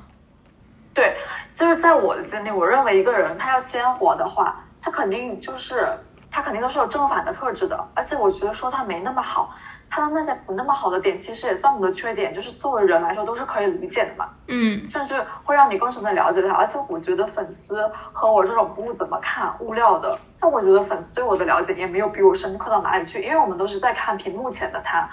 [0.94, 1.16] 对，
[1.54, 5.88] 就是在我的经历，我认为一个人他要鲜活的话，他肯定就是
[6.32, 9.54] 他肯定都是有正反的特质的，而且我觉得说他没那么好。
[9.96, 14.28] 他的那些不那么好的点，其实也算不得缺点，就是作为人来说都是可以理解的嘛。
[14.48, 16.52] 嗯，甚至会让你更深的了解他。
[16.52, 25.08] 而且我觉得粉丝和我这种不怎么看物料的，但我觉得粉丝对我的了解也没有比我深刻到哪里去，因为我们都是在看屏幕前的他，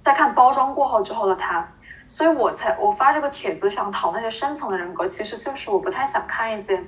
[0.00, 1.64] 在看包装过后之后的他，
[2.08, 6.82] 所以我才我发这个帖子想讨那些深层的人格，其实就是我不太想看一些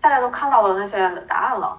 [0.00, 1.76] 大家都看到的那些答案了。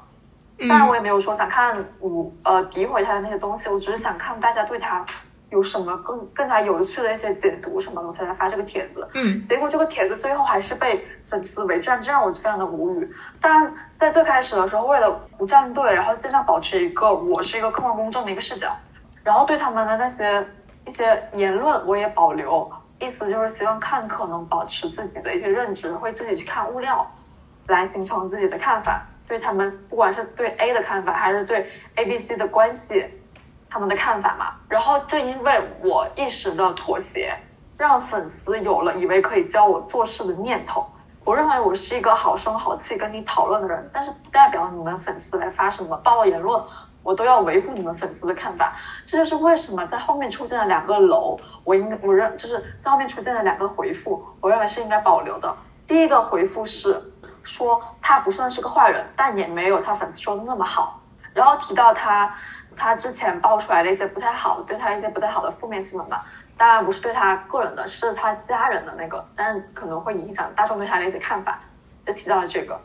[0.68, 5.06] 当然，我也没有说想看我呃诋毁他的那些东西，我只是想看大家对他
[5.52, 9.08] 有什么更更加有趣的一些解读什么，我才来发这个帖子。
[9.14, 13.10] 嗯，结果这个帖子最后还是被粉丝围战，这让我非常的无语。
[13.40, 18.76] 当然，在最开始的时候，为了不站队，然后尽量保持一个我是一个客观公正的一个视角，
[19.24, 20.46] 然后对他们的那些
[20.86, 22.70] 一些言论我也保留，
[23.00, 27.10] 意思就是希望看客能保持自己的一些认知，会自己去看物料，
[27.68, 29.04] 来形成自己的看法。
[29.30, 33.06] 对他们，不管是对 A 的看法，还是对 A、B、C 的关系，
[33.70, 34.56] 他们的看法嘛。
[34.68, 37.38] 然后正因为我一时的妥协，
[37.78, 40.84] 让粉丝有了以为可以教我做事的念头。
[41.24, 46.60] 我认为我是一个好声好气跟你讨论的人，但是不代表你们粉丝来发什么暴露言论，
[47.04, 48.76] 我都要维护你们粉丝的看法。
[49.06, 55.56] 这就是为什么在后面出现了两个楼，我应我认就是在后面出现了两个回复，我认为是应该保留的。
[55.86, 57.00] 第一个回复是。
[57.50, 61.02] 说他不算是个坏人，但也没有他粉丝说的那么好。
[61.34, 62.34] 然后提到他，
[62.76, 66.26] 他之前爆出来的一些不太好，对他一些不太好的负面新闻吧。
[66.58, 71.60] 当然不是对他个人的，是他家人的那个，但是可能会影响大众对他的一些看法，
[72.06, 72.80] 就提到了这个。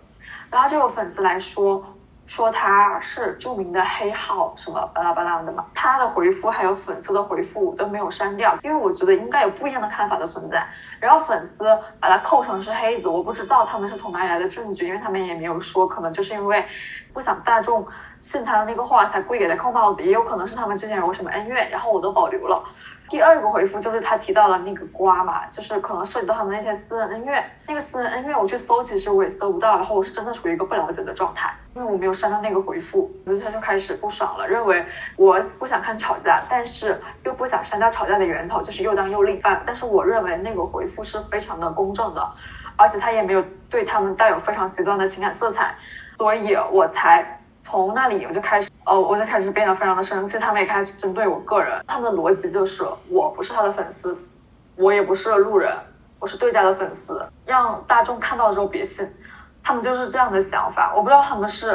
[0.51, 1.85] 然后就有粉丝来说。
[2.27, 5.65] 说他是著名的黑号，什么巴拉巴拉的嘛。
[5.75, 10.67] 他的回复还有粉丝的回复都没有删掉，因为我觉得应该有不一样的看法的存在。
[10.99, 11.65] 然后粉丝
[12.01, 16.65] 把他扣成是黑子，我不知道他们是从哪里来的证据，因为他们也没有说，可能就是因为
[17.13, 17.87] 不想大众
[18.19, 22.65] 信他的那个话才故意给他扣帽子，也有可能是他们之间有什么恩怨，然后我都保留了。
[23.11, 27.45] 第二个回复就是他提到了那个瓜嘛，就是可能涉及到他们那些私人恩怨。
[27.69, 29.77] 那个私人恩怨我去搜，其实我也搜不到。
[29.77, 34.85] 然后我是真的处于一个不了解的状态，因为我没有删到那个回复，子轩就开始不爽了，认为
[35.17, 39.63] 我不想看吵架，但是又不想删掉吵架的源头，就是又当又立犯。
[39.67, 42.27] 但是我认为那个回复是非常的公正的，
[42.77, 45.75] 而且他也没有对他们带有非常极端的情感色彩，
[46.17, 47.41] 所以我才。
[47.65, 50.39] 从那里我就开始，哦，我就开始变得非常的生气。
[50.39, 54.15] 他们也开始针对我个人，他们的逻辑就是我不是他的粉丝，
[54.77, 55.75] 我也不是路人，
[56.19, 59.09] 我是对家的粉丝，让大众看到之后别信。
[59.63, 61.75] 他们就是这样的想法，我不知道他们是，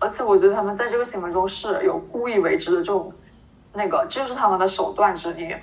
[0.00, 3.12] 而且我觉得他们在这个行为中是有故意为之的这种，
[3.72, 5.54] 那个这就是他们的手段之一，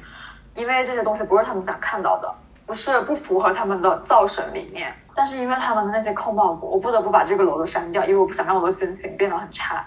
[0.56, 2.34] 因为这些东西不是他们想看到的，
[2.66, 4.94] 不是不符合他们的造神理念。
[5.14, 9.86] 但是因为他们的那些扣帽子，我不得不把这个楼都删掉，因为我不想让我的心情变得很差。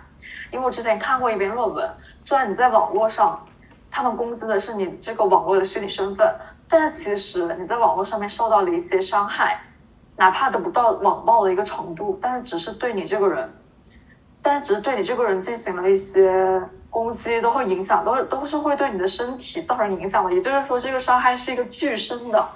[0.50, 1.86] 因为我之前看过一篇论文，
[2.18, 3.44] 虽然你在网络上，
[3.90, 6.34] 他们攻击的是你这个网络的虚拟身份，
[6.66, 9.60] 但是其实你在网络上面受到了一些伤害，
[10.16, 13.52] 哪怕得不到网暴的一个程度，但是只是对你这个人，
[14.42, 20.32] 但是只是对你这个人进行了一些攻击，都会影响，都是都是会对你的身体造成影响的。
[20.32, 22.48] 也就是说，这个伤害是一个巨深的。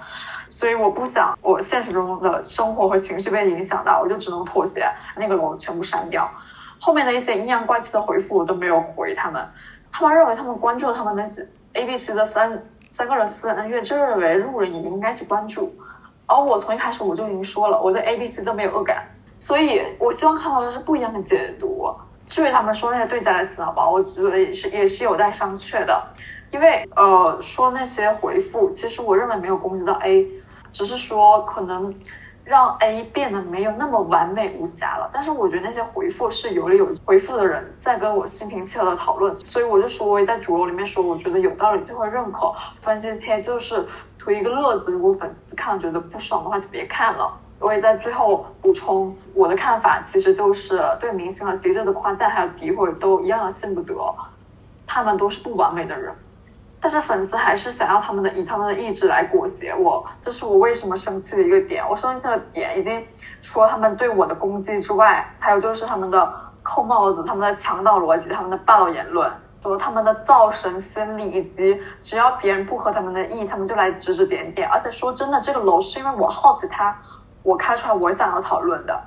[0.49, 6.29] 所以我不想我现实中的生活和情绪被影响到，我就只能妥协，那个楼全部删掉。
[6.79, 9.43] 后面的一些阴阳怪气的回复我都没有回他们，
[9.91, 15.73] 他们认为他们关注他们那些 A、B、C 的三三个人私人恩怨，就认为路人也应该去关注。
[16.27, 21.93] 而我从一开始我就已经说了，我对 A、B、C 都没有恶感，所以我希望看到的是不一样的解读。
[22.25, 26.01] 至于他们说那些对家的洗脑包，我觉得也是也是有待商榷的，
[26.51, 30.27] 因为呃说那些回复，其实我认为没有攻击到 A。
[30.71, 31.93] 只是说可能
[32.43, 42.51] 让 A 变得没有那么完美无瑕了，但是我觉得那些回复是有理有回复的人在跟我心平气和的讨论，所以我就说我也在主楼里面说，我觉得有道理就会认可。
[42.81, 47.31] 分析贴就是图一个乐子，如果粉丝看了觉得不爽的话就别看了。
[47.63, 53.95] 我也在最后补充我的看法，其实就是对明星的极致的夸赞还有诋毁都一样的信不得，
[54.85, 56.13] 他们都是不完美的人。
[56.81, 61.81] 但是粉丝还是想要他们的以他们的意志来裹挟我，这是我为什么生气的一个点。
[61.89, 63.07] 我生气的点已经
[63.41, 74.67] 除了他们对我的攻击之外，还有就是他们的扣帽子、他们的强盗逻辑、他们的霸道言论，说他们的造神心理，以及只要别人不合他们的意，他们就来指指点点。
[74.67, 76.99] 而且说真的，这个楼是因为我好奇他，
[77.43, 78.99] 我开出来我想要讨论的。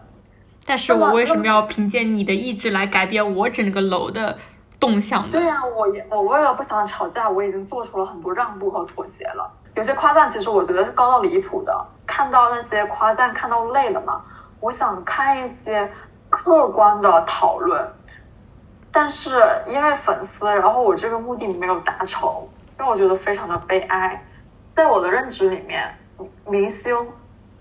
[0.64, 4.38] 但是我为什么要凭借你的意志来改变我整个楼的？
[4.78, 9.50] 动向呢对呀，我也我为了不想吵架，我已经做出了很多让步和妥协了。
[9.74, 14.22] 有些夸赞其实我觉得是高到离谱的，看到那些夸赞看到累了嘛。
[14.60, 15.90] 我想看一些
[16.28, 17.82] 客观的讨论，
[18.92, 22.30] 但是因为粉丝，然后我这个目的没有达成，
[22.76, 24.22] 让我觉得非常的悲哀。
[24.74, 25.90] 在我的认知里面，
[26.46, 26.94] 明星。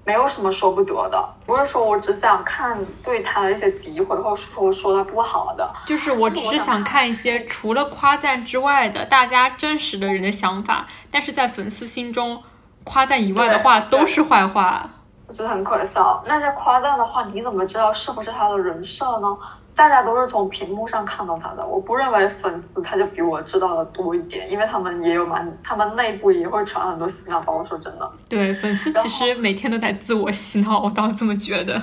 [0.05, 10.85] 没有什么说不得的，不是说我只想看对他的一些诋毁，或者说说他不好的，就是我只是想看一些除了夸赞之外的大家真实的人的想法。
[11.09, 12.43] 但是在粉丝心中，
[12.83, 14.87] 夸赞以外的话都是坏话，
[15.27, 16.23] 我觉得很可笑。
[16.27, 19.37] 那些夸赞的话，你怎么知道是不是他的人设呢？
[19.75, 27.63] 大家都是从屏幕上看到他的，我不认为粉丝他就比我知道的多一点，因为他们也有蛮，他们内部也会传很多洗脑包。
[27.65, 31.81] 说真的，对粉丝其实每天都在自我洗脑，我倒是这么觉得。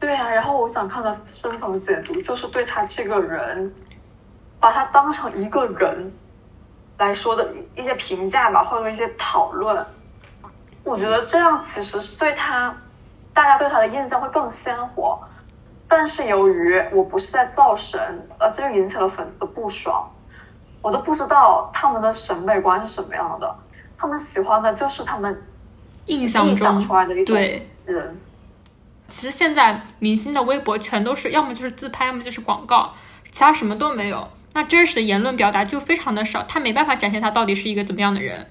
[0.00, 3.72] 对啊，然后我想看的深层解读就是对他这个人，
[4.58, 6.12] 把他当成一个人
[6.98, 9.86] 来说的一些评价吧，或者一些讨论。
[10.82, 12.74] 我觉得这样其实是对他，
[13.32, 15.20] 大家对他的印象会更鲜活。
[15.88, 17.98] 但是由于我不是在造神，
[18.38, 20.08] 呃，这就引起了粉丝的不爽。
[20.82, 23.56] 我都不知道他们的审美观是什么样的，
[23.96, 25.42] 他们喜欢的就是他们
[26.06, 27.36] 印象中出来的一种
[27.84, 28.20] 人。
[29.08, 32.92] 其实现在明星的微博全都是要么就是自拍，要么就是广告，
[33.32, 34.28] 其他什么都没有。
[34.52, 38.50] 那真实的言论表达就非常的少，他没办法展现他到底是一个怎么样的人，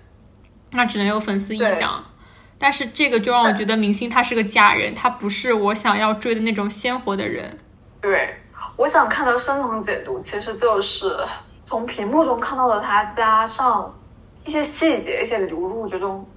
[0.72, 2.04] 那只能有粉丝臆想。
[2.60, 7.60] 但是这个就让我觉得明星他是个假人，他不是我想要追的那种鲜活的人。
[8.02, 8.36] 对，
[8.76, 11.16] 我想看到深层解读，其实就是
[11.64, 13.94] 从屏幕中看到的他，加上
[14.44, 16.28] 一些细节、一些流露之中，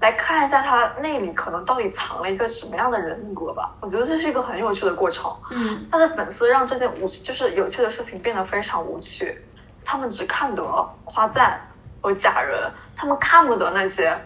[0.00, 3.70] 来看一下他内里可能到底藏了一个什么样的人格吧。
[3.80, 5.30] 我觉得这是一个很有趣的过程。
[5.50, 5.86] 嗯。
[5.90, 9.36] 但是粉丝让这件无就是有趣的事情变得非常无趣，
[9.84, 10.64] 他们只看得
[11.04, 11.60] 夸赞
[12.00, 12.58] 和假人，
[12.96, 14.16] 他们看不得那些。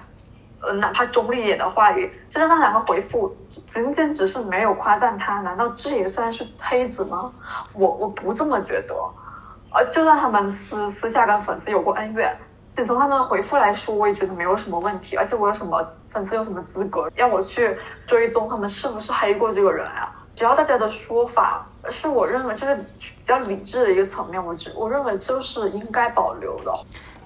[0.67, 7.33] 呃，哪怕中立一点的话语，就像那两个回复，仅仅只是没有夸赞他，难道这也算是黑子吗？
[7.73, 8.95] 我我不这么觉得。
[9.73, 12.37] 呃，就算他们私私下跟粉丝有过恩怨，
[12.77, 15.17] 仅从他们的回复来说，我也觉得没有什么问题。
[15.17, 20.11] 而且我有什么粉丝有什么资格让我去追踪他们是不是黑过这个人啊？
[20.37, 26.73] 只要大家的说法是我认为就是比较理智的一个层面，我觉我认为就是应该保留的。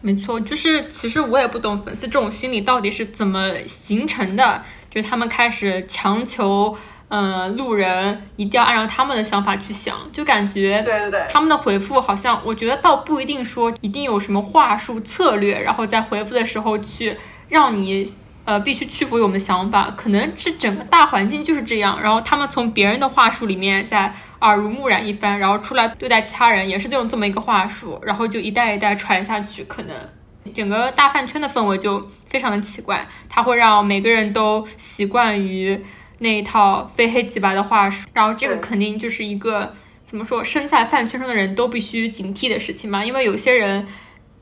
[0.01, 6.77] 没错，就是其实我也不懂粉丝这种心理到底是怎么形成的，就是他们开始强求，
[7.09, 17.17] 嗯，路人一定要按照他们的想法去想，就感觉对对对，他们的回复好像，我觉得倒不一定说一定有什么话术策略，然后在回复的时候去
[17.49, 18.13] 让你。
[18.49, 22.01] 呃，必须屈服于我们的想法，可能是整个大环境就是这样。
[22.01, 29.63] 然后他们从别人的话术里面再耳濡目染一番，然后出来对待其他人也是这种这么一个话术，然后就一代一代传下去。
[29.65, 29.95] 可能
[30.55, 35.79] 整个大饭圈的氛围就非常的奇怪，它会让每个人都习惯于
[36.21, 38.09] 那一套非黑即白的话术。
[38.15, 39.75] 然后这个肯定就是一个
[40.07, 43.87] 怎么说，身在饭圈中的人都必须警惕的事情嘛，因为有些人。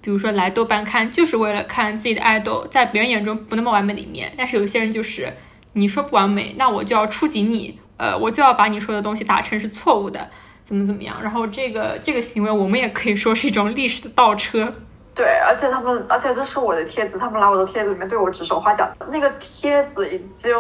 [0.07, 4.33] 比如说来豆瓣看，就是为了看自己的爱豆在别人眼中不那么完美的一面。
[4.39, 5.33] 但是有些人就是，
[5.73, 10.31] 你说不完美，那我就要出警你，呃，我就要把你说的东西打成是错误的，
[10.65, 11.21] 怎么怎么样。
[11.21, 14.73] 然后这个这个行为，我们也可以说是一种历史的倒车。
[15.13, 18.89] 对，而且他们，而且这是我的帖子，他们来我的帖子里面对我指手画脚。
[19.11, 20.55] 那个帖子已经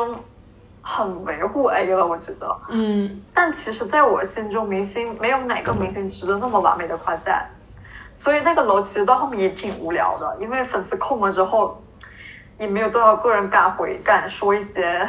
[0.82, 2.61] 很维护 A 了，我觉得。
[2.70, 3.22] 嗯。
[3.32, 7.49] 但其实，在我心中，明星没有哪个明星值得那么完美的夸赞。
[8.17, 11.81] 所以那个楼其实到后面也挺无聊的，因为粉丝控了之后，
[12.59, 15.07] 也没有多少个人敢回敢说一些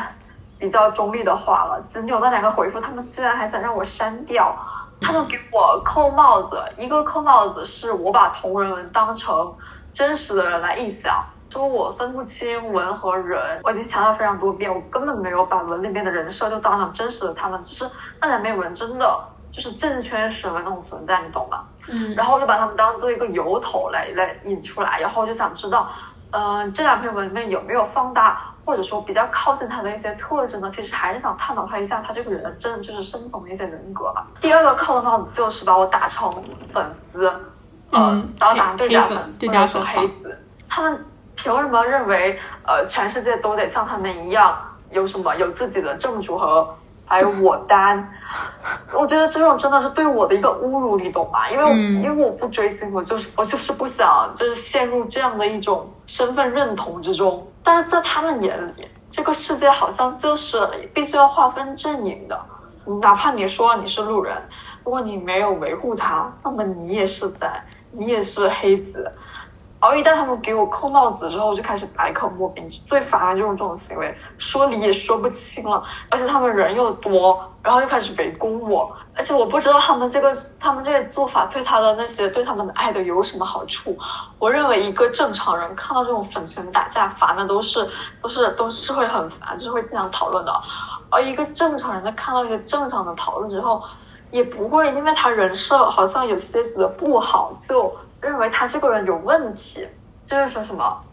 [0.59, 1.81] 比较中立的话了。
[1.87, 4.53] 仅有那两个回复，他们居然还想让我删掉。
[4.99, 9.55] 他们给我扣帽子，一个扣帽子是我把同人文当成
[9.93, 13.39] 真实的人来臆想，说我分不清文和人。
[13.63, 17.89] 我已经强调非常多遍，我根本没有把文里面的人设就当成真实的他们，只是
[18.19, 21.63] 那两篇文真的就是正圈神文那种存在，你懂吗？
[21.89, 25.89] 嗯，然后我就把他们当做一个由头来来引出来，然后我就想知道，
[26.31, 30.69] 嗯，这两篇文里面有没有放大，或者说比较靠近他的一些特质呢？
[30.75, 34.27] 其实还是想探讨他一下，他这个人真的就是深层的一些人格吧。
[34.41, 36.31] 第二个靠的话就是把我打成
[36.73, 37.31] 粉丝，
[37.91, 44.57] 嗯，然后打成对家粉，对家粉黑子，他们凭什么认为呃全世界都得像他们一样
[44.89, 46.67] 有什么有自己的正主和？
[47.07, 48.07] 还有我单，
[48.93, 51.49] 我觉得这种真的是对我的一个侮辱，你懂吗？
[51.49, 57.47] 因为因为我不追星，我就是我就是不想就是陷入这样的一种身份认同之中。
[57.63, 62.39] 但是在他们眼里，这个世界好像就是必须要划分阵营的，
[63.01, 64.35] 哪怕你说你是路人，
[64.83, 69.09] 如果你没有维护他，那么你也是在，你也是黑子。
[69.79, 72.67] 而一旦他们给我扣帽子之后，我就开始百口莫辩。
[72.87, 78.91] 最烦的就是这种行为，说理也说不清了，而且他们人又多，然后又开始围攻我。
[79.15, 83.95] 而且我不知道他们这个他们这个做法对他的那些对他们的爱的有什么好处。
[84.39, 87.87] 我认为一个正常人看到这种粉圈打架烦的都是
[88.21, 90.51] 都是都是会很烦，就是会经常讨论的。
[91.09, 93.83] 而一个正常人在看到一个正常的讨论之后，
[94.31, 97.95] 也不会因为他人设好像有些许的不好就。
[98.21, 99.87] 认为他这个人有问题，
[100.25, 101.03] 就是说什么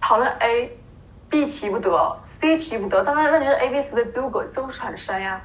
[0.00, 5.40] 讨论 A，B 提不得，C 提不得，但是问题是 A、B、C 的纠葛就是很深呀。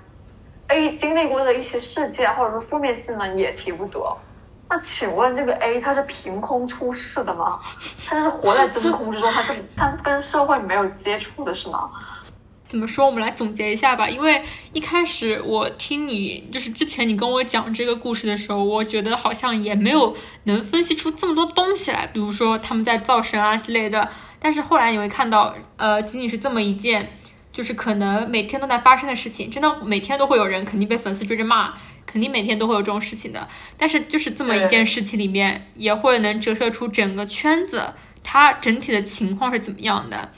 [0.68, 4.00] A 经历过的一些事件或者说负面新闻也提不得。
[4.70, 7.60] 那请问这个 A 他是凭空出世的吗？
[8.08, 11.92] 他是活在真空之中，他是他跟社会没有接触的是吗？
[12.72, 13.06] 怎么说？
[13.06, 14.10] 我们来总结一下吧。
[14.10, 14.42] 因为
[14.72, 20.16] 一开始我听你就是之前你跟我讲这个故事的时候，我觉得好像也没有
[20.46, 24.10] 能分析出这么多东西来，比如说他们在造神啊之类的。
[24.40, 27.12] 但是后来你会看到，呃，仅仅是这么一件，
[27.52, 31.74] 就是可能每天都在发生的事情，真的每天都会有人肯定被粉丝追着骂，
[32.06, 33.50] 肯定每天都会有这种事情的。
[33.76, 37.94] 但是就是这么一件事情里面，也会能折射出整个圈子
[38.24, 40.32] 它整体的情况是怎么样的。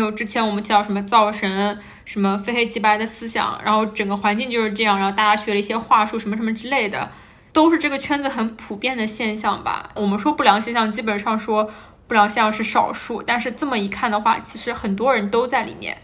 [0.00, 7.10] 有之前我们叫什么造神，什么非黑即白的思想，然后整个环境就是这样，然后大家学了一些话术，什么什么之类的，
[7.52, 9.90] 都是这个圈子很普遍的现象吧。
[9.94, 11.70] 我们说不良现象，基本上说
[12.08, 15.96] 不良现象是少数，但是这么一看的话，其实很多人都在里面，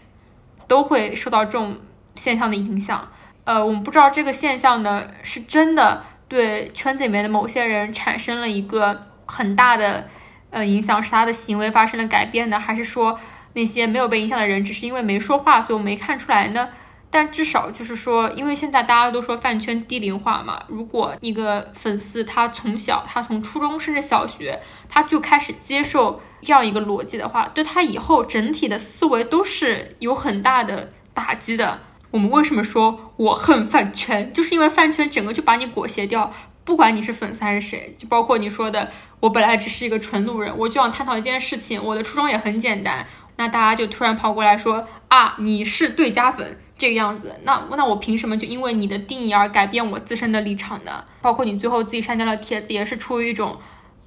[0.67, 1.77] 都会受到这种
[2.15, 3.09] 现象的影响。
[3.43, 10.07] 呃，我们不知道这个现象呢，是真的对圈子里面的某些人产生了一个很大的
[10.49, 13.19] 呃影响，使他的行为发生了改变呢，还是说？
[13.53, 16.69] 那些没有被影响的人，只是因为没说话，所以我没看出来呢。
[17.13, 31.81] 但至少就是说，因为现在大家都说饭圈低龄化嘛，如果一个粉丝他从小，他从初中甚至小学，他就开始接受这样一个逻辑的话，对他以后整体的思维都是有很大的打击的。
[32.11, 36.31] 我们为什么说我恨饭圈，就是因为饭圈整个就把你裹挟掉，
[36.63, 38.89] 不管你是粉丝还是谁，就包括你说的，
[39.19, 43.05] 我本来只是一个纯路人，我就想探讨一件事情，我的初衷也很简单。
[43.41, 51.03] 那大家就突然跑过来说啊，你是对家粉这个样子，那那我凭什么就因为你的定义而改变我自身的立场呢？
[51.23, 53.57] 包括你最后自己删掉了帖子，也是出于一种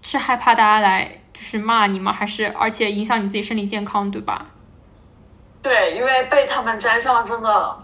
[0.02, 2.12] 是害怕大家来就是骂你吗？
[2.12, 4.46] 还是而且影响你自己身体健康，对吧？
[5.60, 7.76] 对，因为被他们沾上真的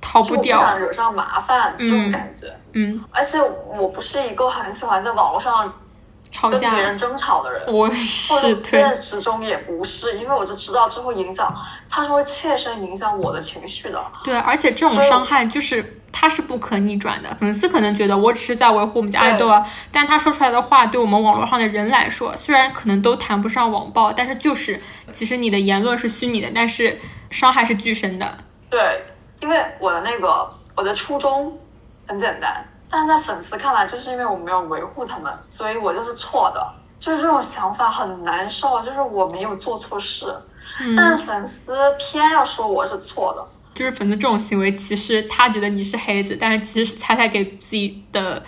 [0.00, 2.46] 逃不掉，不想惹上麻烦这种感觉。
[2.74, 3.40] 嗯，而且
[3.74, 5.74] 我不是一个很喜欢在网络上。
[6.42, 11.54] 跟别人争吵的人，我是现实中也不是，因为我就知道这会影响，
[11.88, 14.04] 他是会切身影响我的情绪的。
[14.22, 17.34] 对，而且这种伤害就是它是不可逆转的。
[17.40, 24.80] 粉丝可能觉得我只是在维护我们家爱豆啊，但他说出来的话，对我们网络上的人来说，虽然可能都谈不上网暴，但是就是
[25.12, 26.98] 其实你的言论是虚拟的，但是
[27.30, 28.38] 伤害是巨深的。
[28.70, 29.04] 对，
[29.40, 31.58] 因为我的那个我的初衷
[32.06, 32.64] 很简单。
[32.90, 40.26] 但是在粉丝看来，就是因为我没有维护他们，所以我就是错的，就是这种想法很难受，就是我没有做错事，
[40.96, 48.42] 但粉丝偏要说我是错的，就是粉丝这种行为，其实他觉得你是黑子，但是其实他在给自己的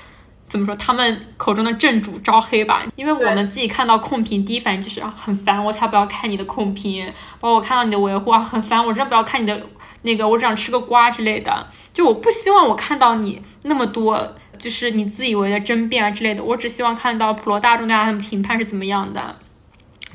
[0.49, 7.07] 怎么说，他们口中的正主招黑吧，因为我们自己看到控评，第一反应就是啊很烦，我才不要看你的控评，
[7.39, 9.61] 包括我看到你的维护啊很烦，我真的不要看你的。
[10.03, 19.37] 那个我只想吃个瓜之类的，就我不希望我看到你那么多，就是你自以为的争辩啊之类的，我只希望看到普罗大众大家的评判是怎么样的。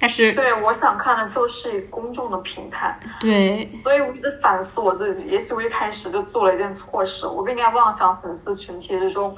[0.03, 2.99] 但是，对我想看的就是公众的评判。
[3.21, 9.33] 对，所以我一直反思我自己，也许我一开始就做了一件错事，我不应该妄想粉丝群体之中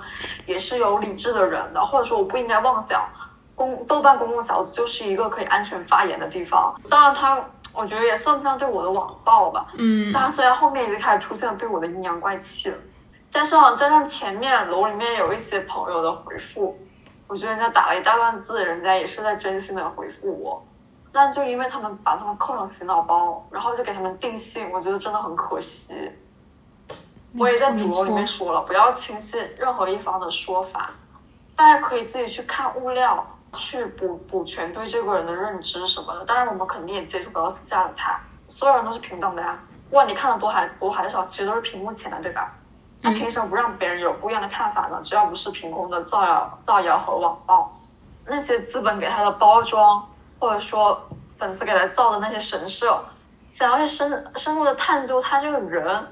[0.48, 3.08] 也是有理智的人的，或者说我不应该妄想
[3.54, 6.74] 公豆瓣公共小组就是一个可以安全发言的地方。
[6.90, 7.40] 当然他。
[7.78, 12.78] 我觉得也算不上对我的网暴吧，嗯，但虽然后面已经开始出现了对我的阴阳怪气了，
[13.30, 16.80] 加上加上前面楼里面有一些朋友的回复，
[17.28, 20.64] 我觉得人家打了一大段字，人家也是在真心的回复我，
[21.12, 26.12] 但就因为他们把他们扣上洗脑包，然后就给他们定性，我觉得真的很可惜。
[27.38, 30.92] 我也在主楼里面说了，不要轻信任何一方的说法，
[31.56, 33.26] 大家可以自己去看物料。
[33.54, 38.20] 去补补全对这个人的认知什么的，当然我们肯定也接触不到私下的他，
[38.50, 39.58] 所有人都是平等的呀。
[39.90, 42.54] 不管你看的多还多还是少，其实都是屏幕前的，对吧？
[43.06, 45.00] 他凭什么不让别人有不一样的看法呢？
[45.04, 47.72] 只要不是凭空的造谣、造谣和网暴，
[48.26, 50.04] 那些资本给他的包装，
[50.40, 51.00] 或者说
[51.38, 53.00] 粉丝给他造的那些神社，
[53.48, 56.08] 想要去深深入的探究他这个人，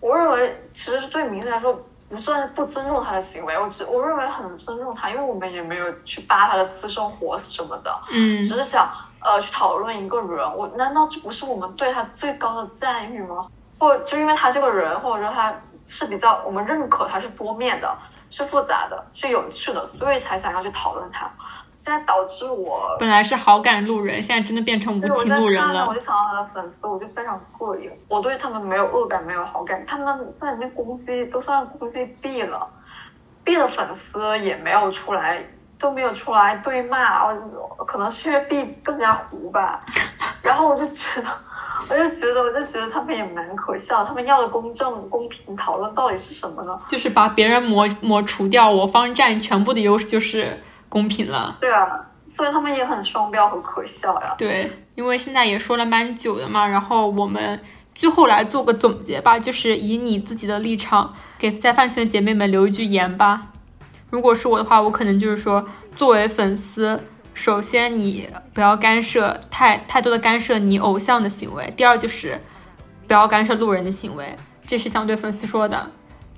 [0.00, 1.78] 我认为其实是对名字来说。
[2.10, 13.46] 不算不尊重他的行为，我只我认为很尊重他，因为我们也没有去扒他的私生活什么的，嗯，只是想呃去讨论一个人，我难道这不是我们对他最高的赞誉吗？
[13.78, 15.54] 或就因为他这个人，或者说他
[15.90, 17.98] 是比较我们认可他是多面的，
[18.30, 21.28] 是复杂的，是有趣的，所以才想要去讨论他。
[21.82, 25.88] 现在导致我本来是好感路人，现在真的变成无情路人了。
[25.88, 27.90] 我就想到他的粉丝，我就非常膈应。
[28.06, 29.84] 我对他们没有恶感，没有好感。
[29.86, 32.68] 他们在里面攻击，都算攻击 B 了
[33.42, 35.42] ，B 的粉丝也没有出来，
[35.78, 37.32] 都没有出来对骂。
[37.86, 39.80] 可能是因为 B 更加糊吧。
[40.42, 41.28] 然后我就觉得，
[41.88, 44.04] 我就觉得，我就觉得他们也蛮可笑。
[44.04, 46.78] 他们要的公正、公平讨论到底是什么呢？
[46.88, 51.56] 就是把别人抹抹除掉，我方占全部的优势，就是公平了。
[51.60, 51.86] 对啊，
[52.26, 54.34] 所以他们也很双标和可笑呀。
[54.36, 57.60] 对，因为现在也说了蛮久的嘛，然后我们
[57.94, 63.48] 最后来做个总结吧，就是以你自己的立场给在饭圈的姐妹们留一句言吧。
[64.10, 65.64] 如果是我的话，我可能就是说，
[65.96, 67.00] 作为粉丝。
[67.32, 71.72] 首先，你不要干涉太太多的干涉你偶像的行为。
[71.76, 72.38] 第二，就是
[73.06, 75.90] 不要干涉路人的行为，这是想对粉丝说的。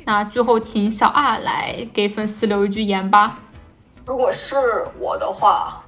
[0.05, 3.38] 那最后，请小二来给粉丝留一句言吧。
[4.05, 4.57] 如果是
[4.99, 5.82] 我的话，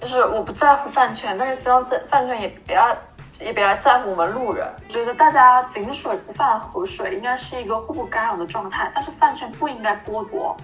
[0.00, 2.96] 就是我不在乎饭圈，但是希望在饭圈也不要
[3.40, 4.66] 也别来在乎我们路人。
[4.88, 8.90] 觉得大家井水不犯河水，应该是一个互不干扰的状态。
[8.94, 10.56] 但是饭圈不应该剥夺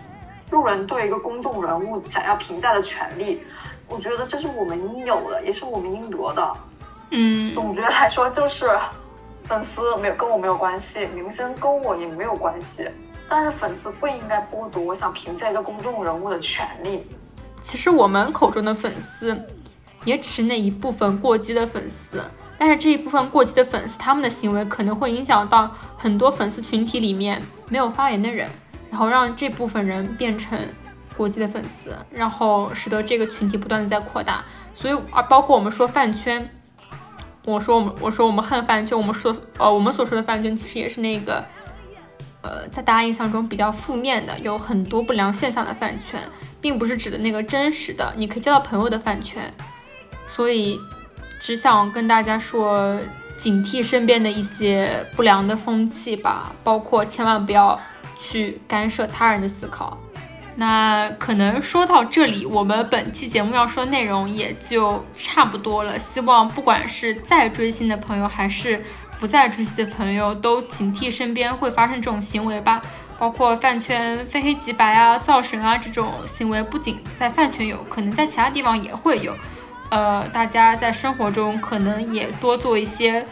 [0.50, 3.42] 路人对一个公众人物想要评价的权利。
[3.88, 6.52] 我觉得这是我们应有的，也是我们应得的。
[7.10, 8.68] 嗯，总结来说就是，
[9.44, 12.88] 粉丝没有跟我没有关系，明星跟我也没有关系。
[13.28, 17.06] 但是粉丝不应该剥夺我想评价一个公众人物的权利。
[17.62, 19.40] 其实我们口中的粉丝，
[20.04, 22.22] 也只是那一部分过激的粉丝。
[22.58, 28.48] 但是这一部分过激的粉丝，他们的行为可能会影响到很多粉丝群体里面没有发言的人，
[28.90, 30.58] 然后让这部分人变成。
[31.16, 34.44] 国际的粉丝，然后使得这个群体不断的在扩大，
[34.74, 36.48] 所以啊，包括我们说饭圈，
[37.44, 41.44] 我说我们我说我们恨饭圈，我们说呃我们所说的饭圈其实也是那个，
[42.42, 46.20] 呃，在大家印象中比较负面的，有很多不良现象的饭圈，
[46.60, 49.52] 并不是指的那个真实的你可以交到朋友的饭圈，
[50.28, 50.78] 所以
[51.40, 52.98] 只想跟大家说，
[53.38, 57.78] 警惕身边的一些不良的风气吧，包括千万不要
[58.18, 59.96] 去干涉他人的思考。
[60.58, 65.98] 那可能说到这里，我们本期节目要说的内容也就差不多了。
[65.98, 68.82] 希望不管是在追星的朋友，还是
[69.20, 72.80] 不在追星的朋友，都警惕身边会发生这种行为吧。
[73.18, 79.34] 包括饭圈非黑即白啊、造神啊这种行为，不仅在饭圈有，可能在其他地方也会有。
[79.90, 83.26] 呃，大家在生活中可能也多做一些，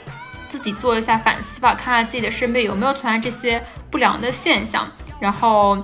[0.51, 4.87] 自己做一下反思吧，看看自己的身边有没有存在这些不良的现象，
[5.19, 5.79] 然后。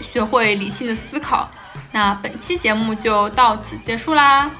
[0.00, 1.48] 学会理性的思考，
[1.92, 4.50] 那本期节目就到此结束啦。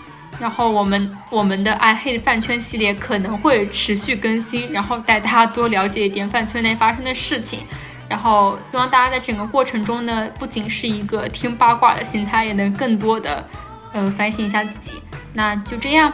[0.41, 7.61] 然后我们我们的爱黑饭圈系列可能会持续更新，然后带大家多了解一点饭圈内发生的事情。
[8.09, 13.45] 然后希望大家在整个过程中呢，不仅是一个听八卦的心态，也能更多的
[13.93, 15.03] 呃反省一下自己。
[15.35, 16.13] 那就这样，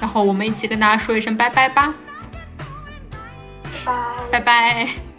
[0.00, 1.94] 然后我们一起跟大家说一声拜拜吧，
[3.84, 3.92] 拜
[4.32, 5.11] 拜拜。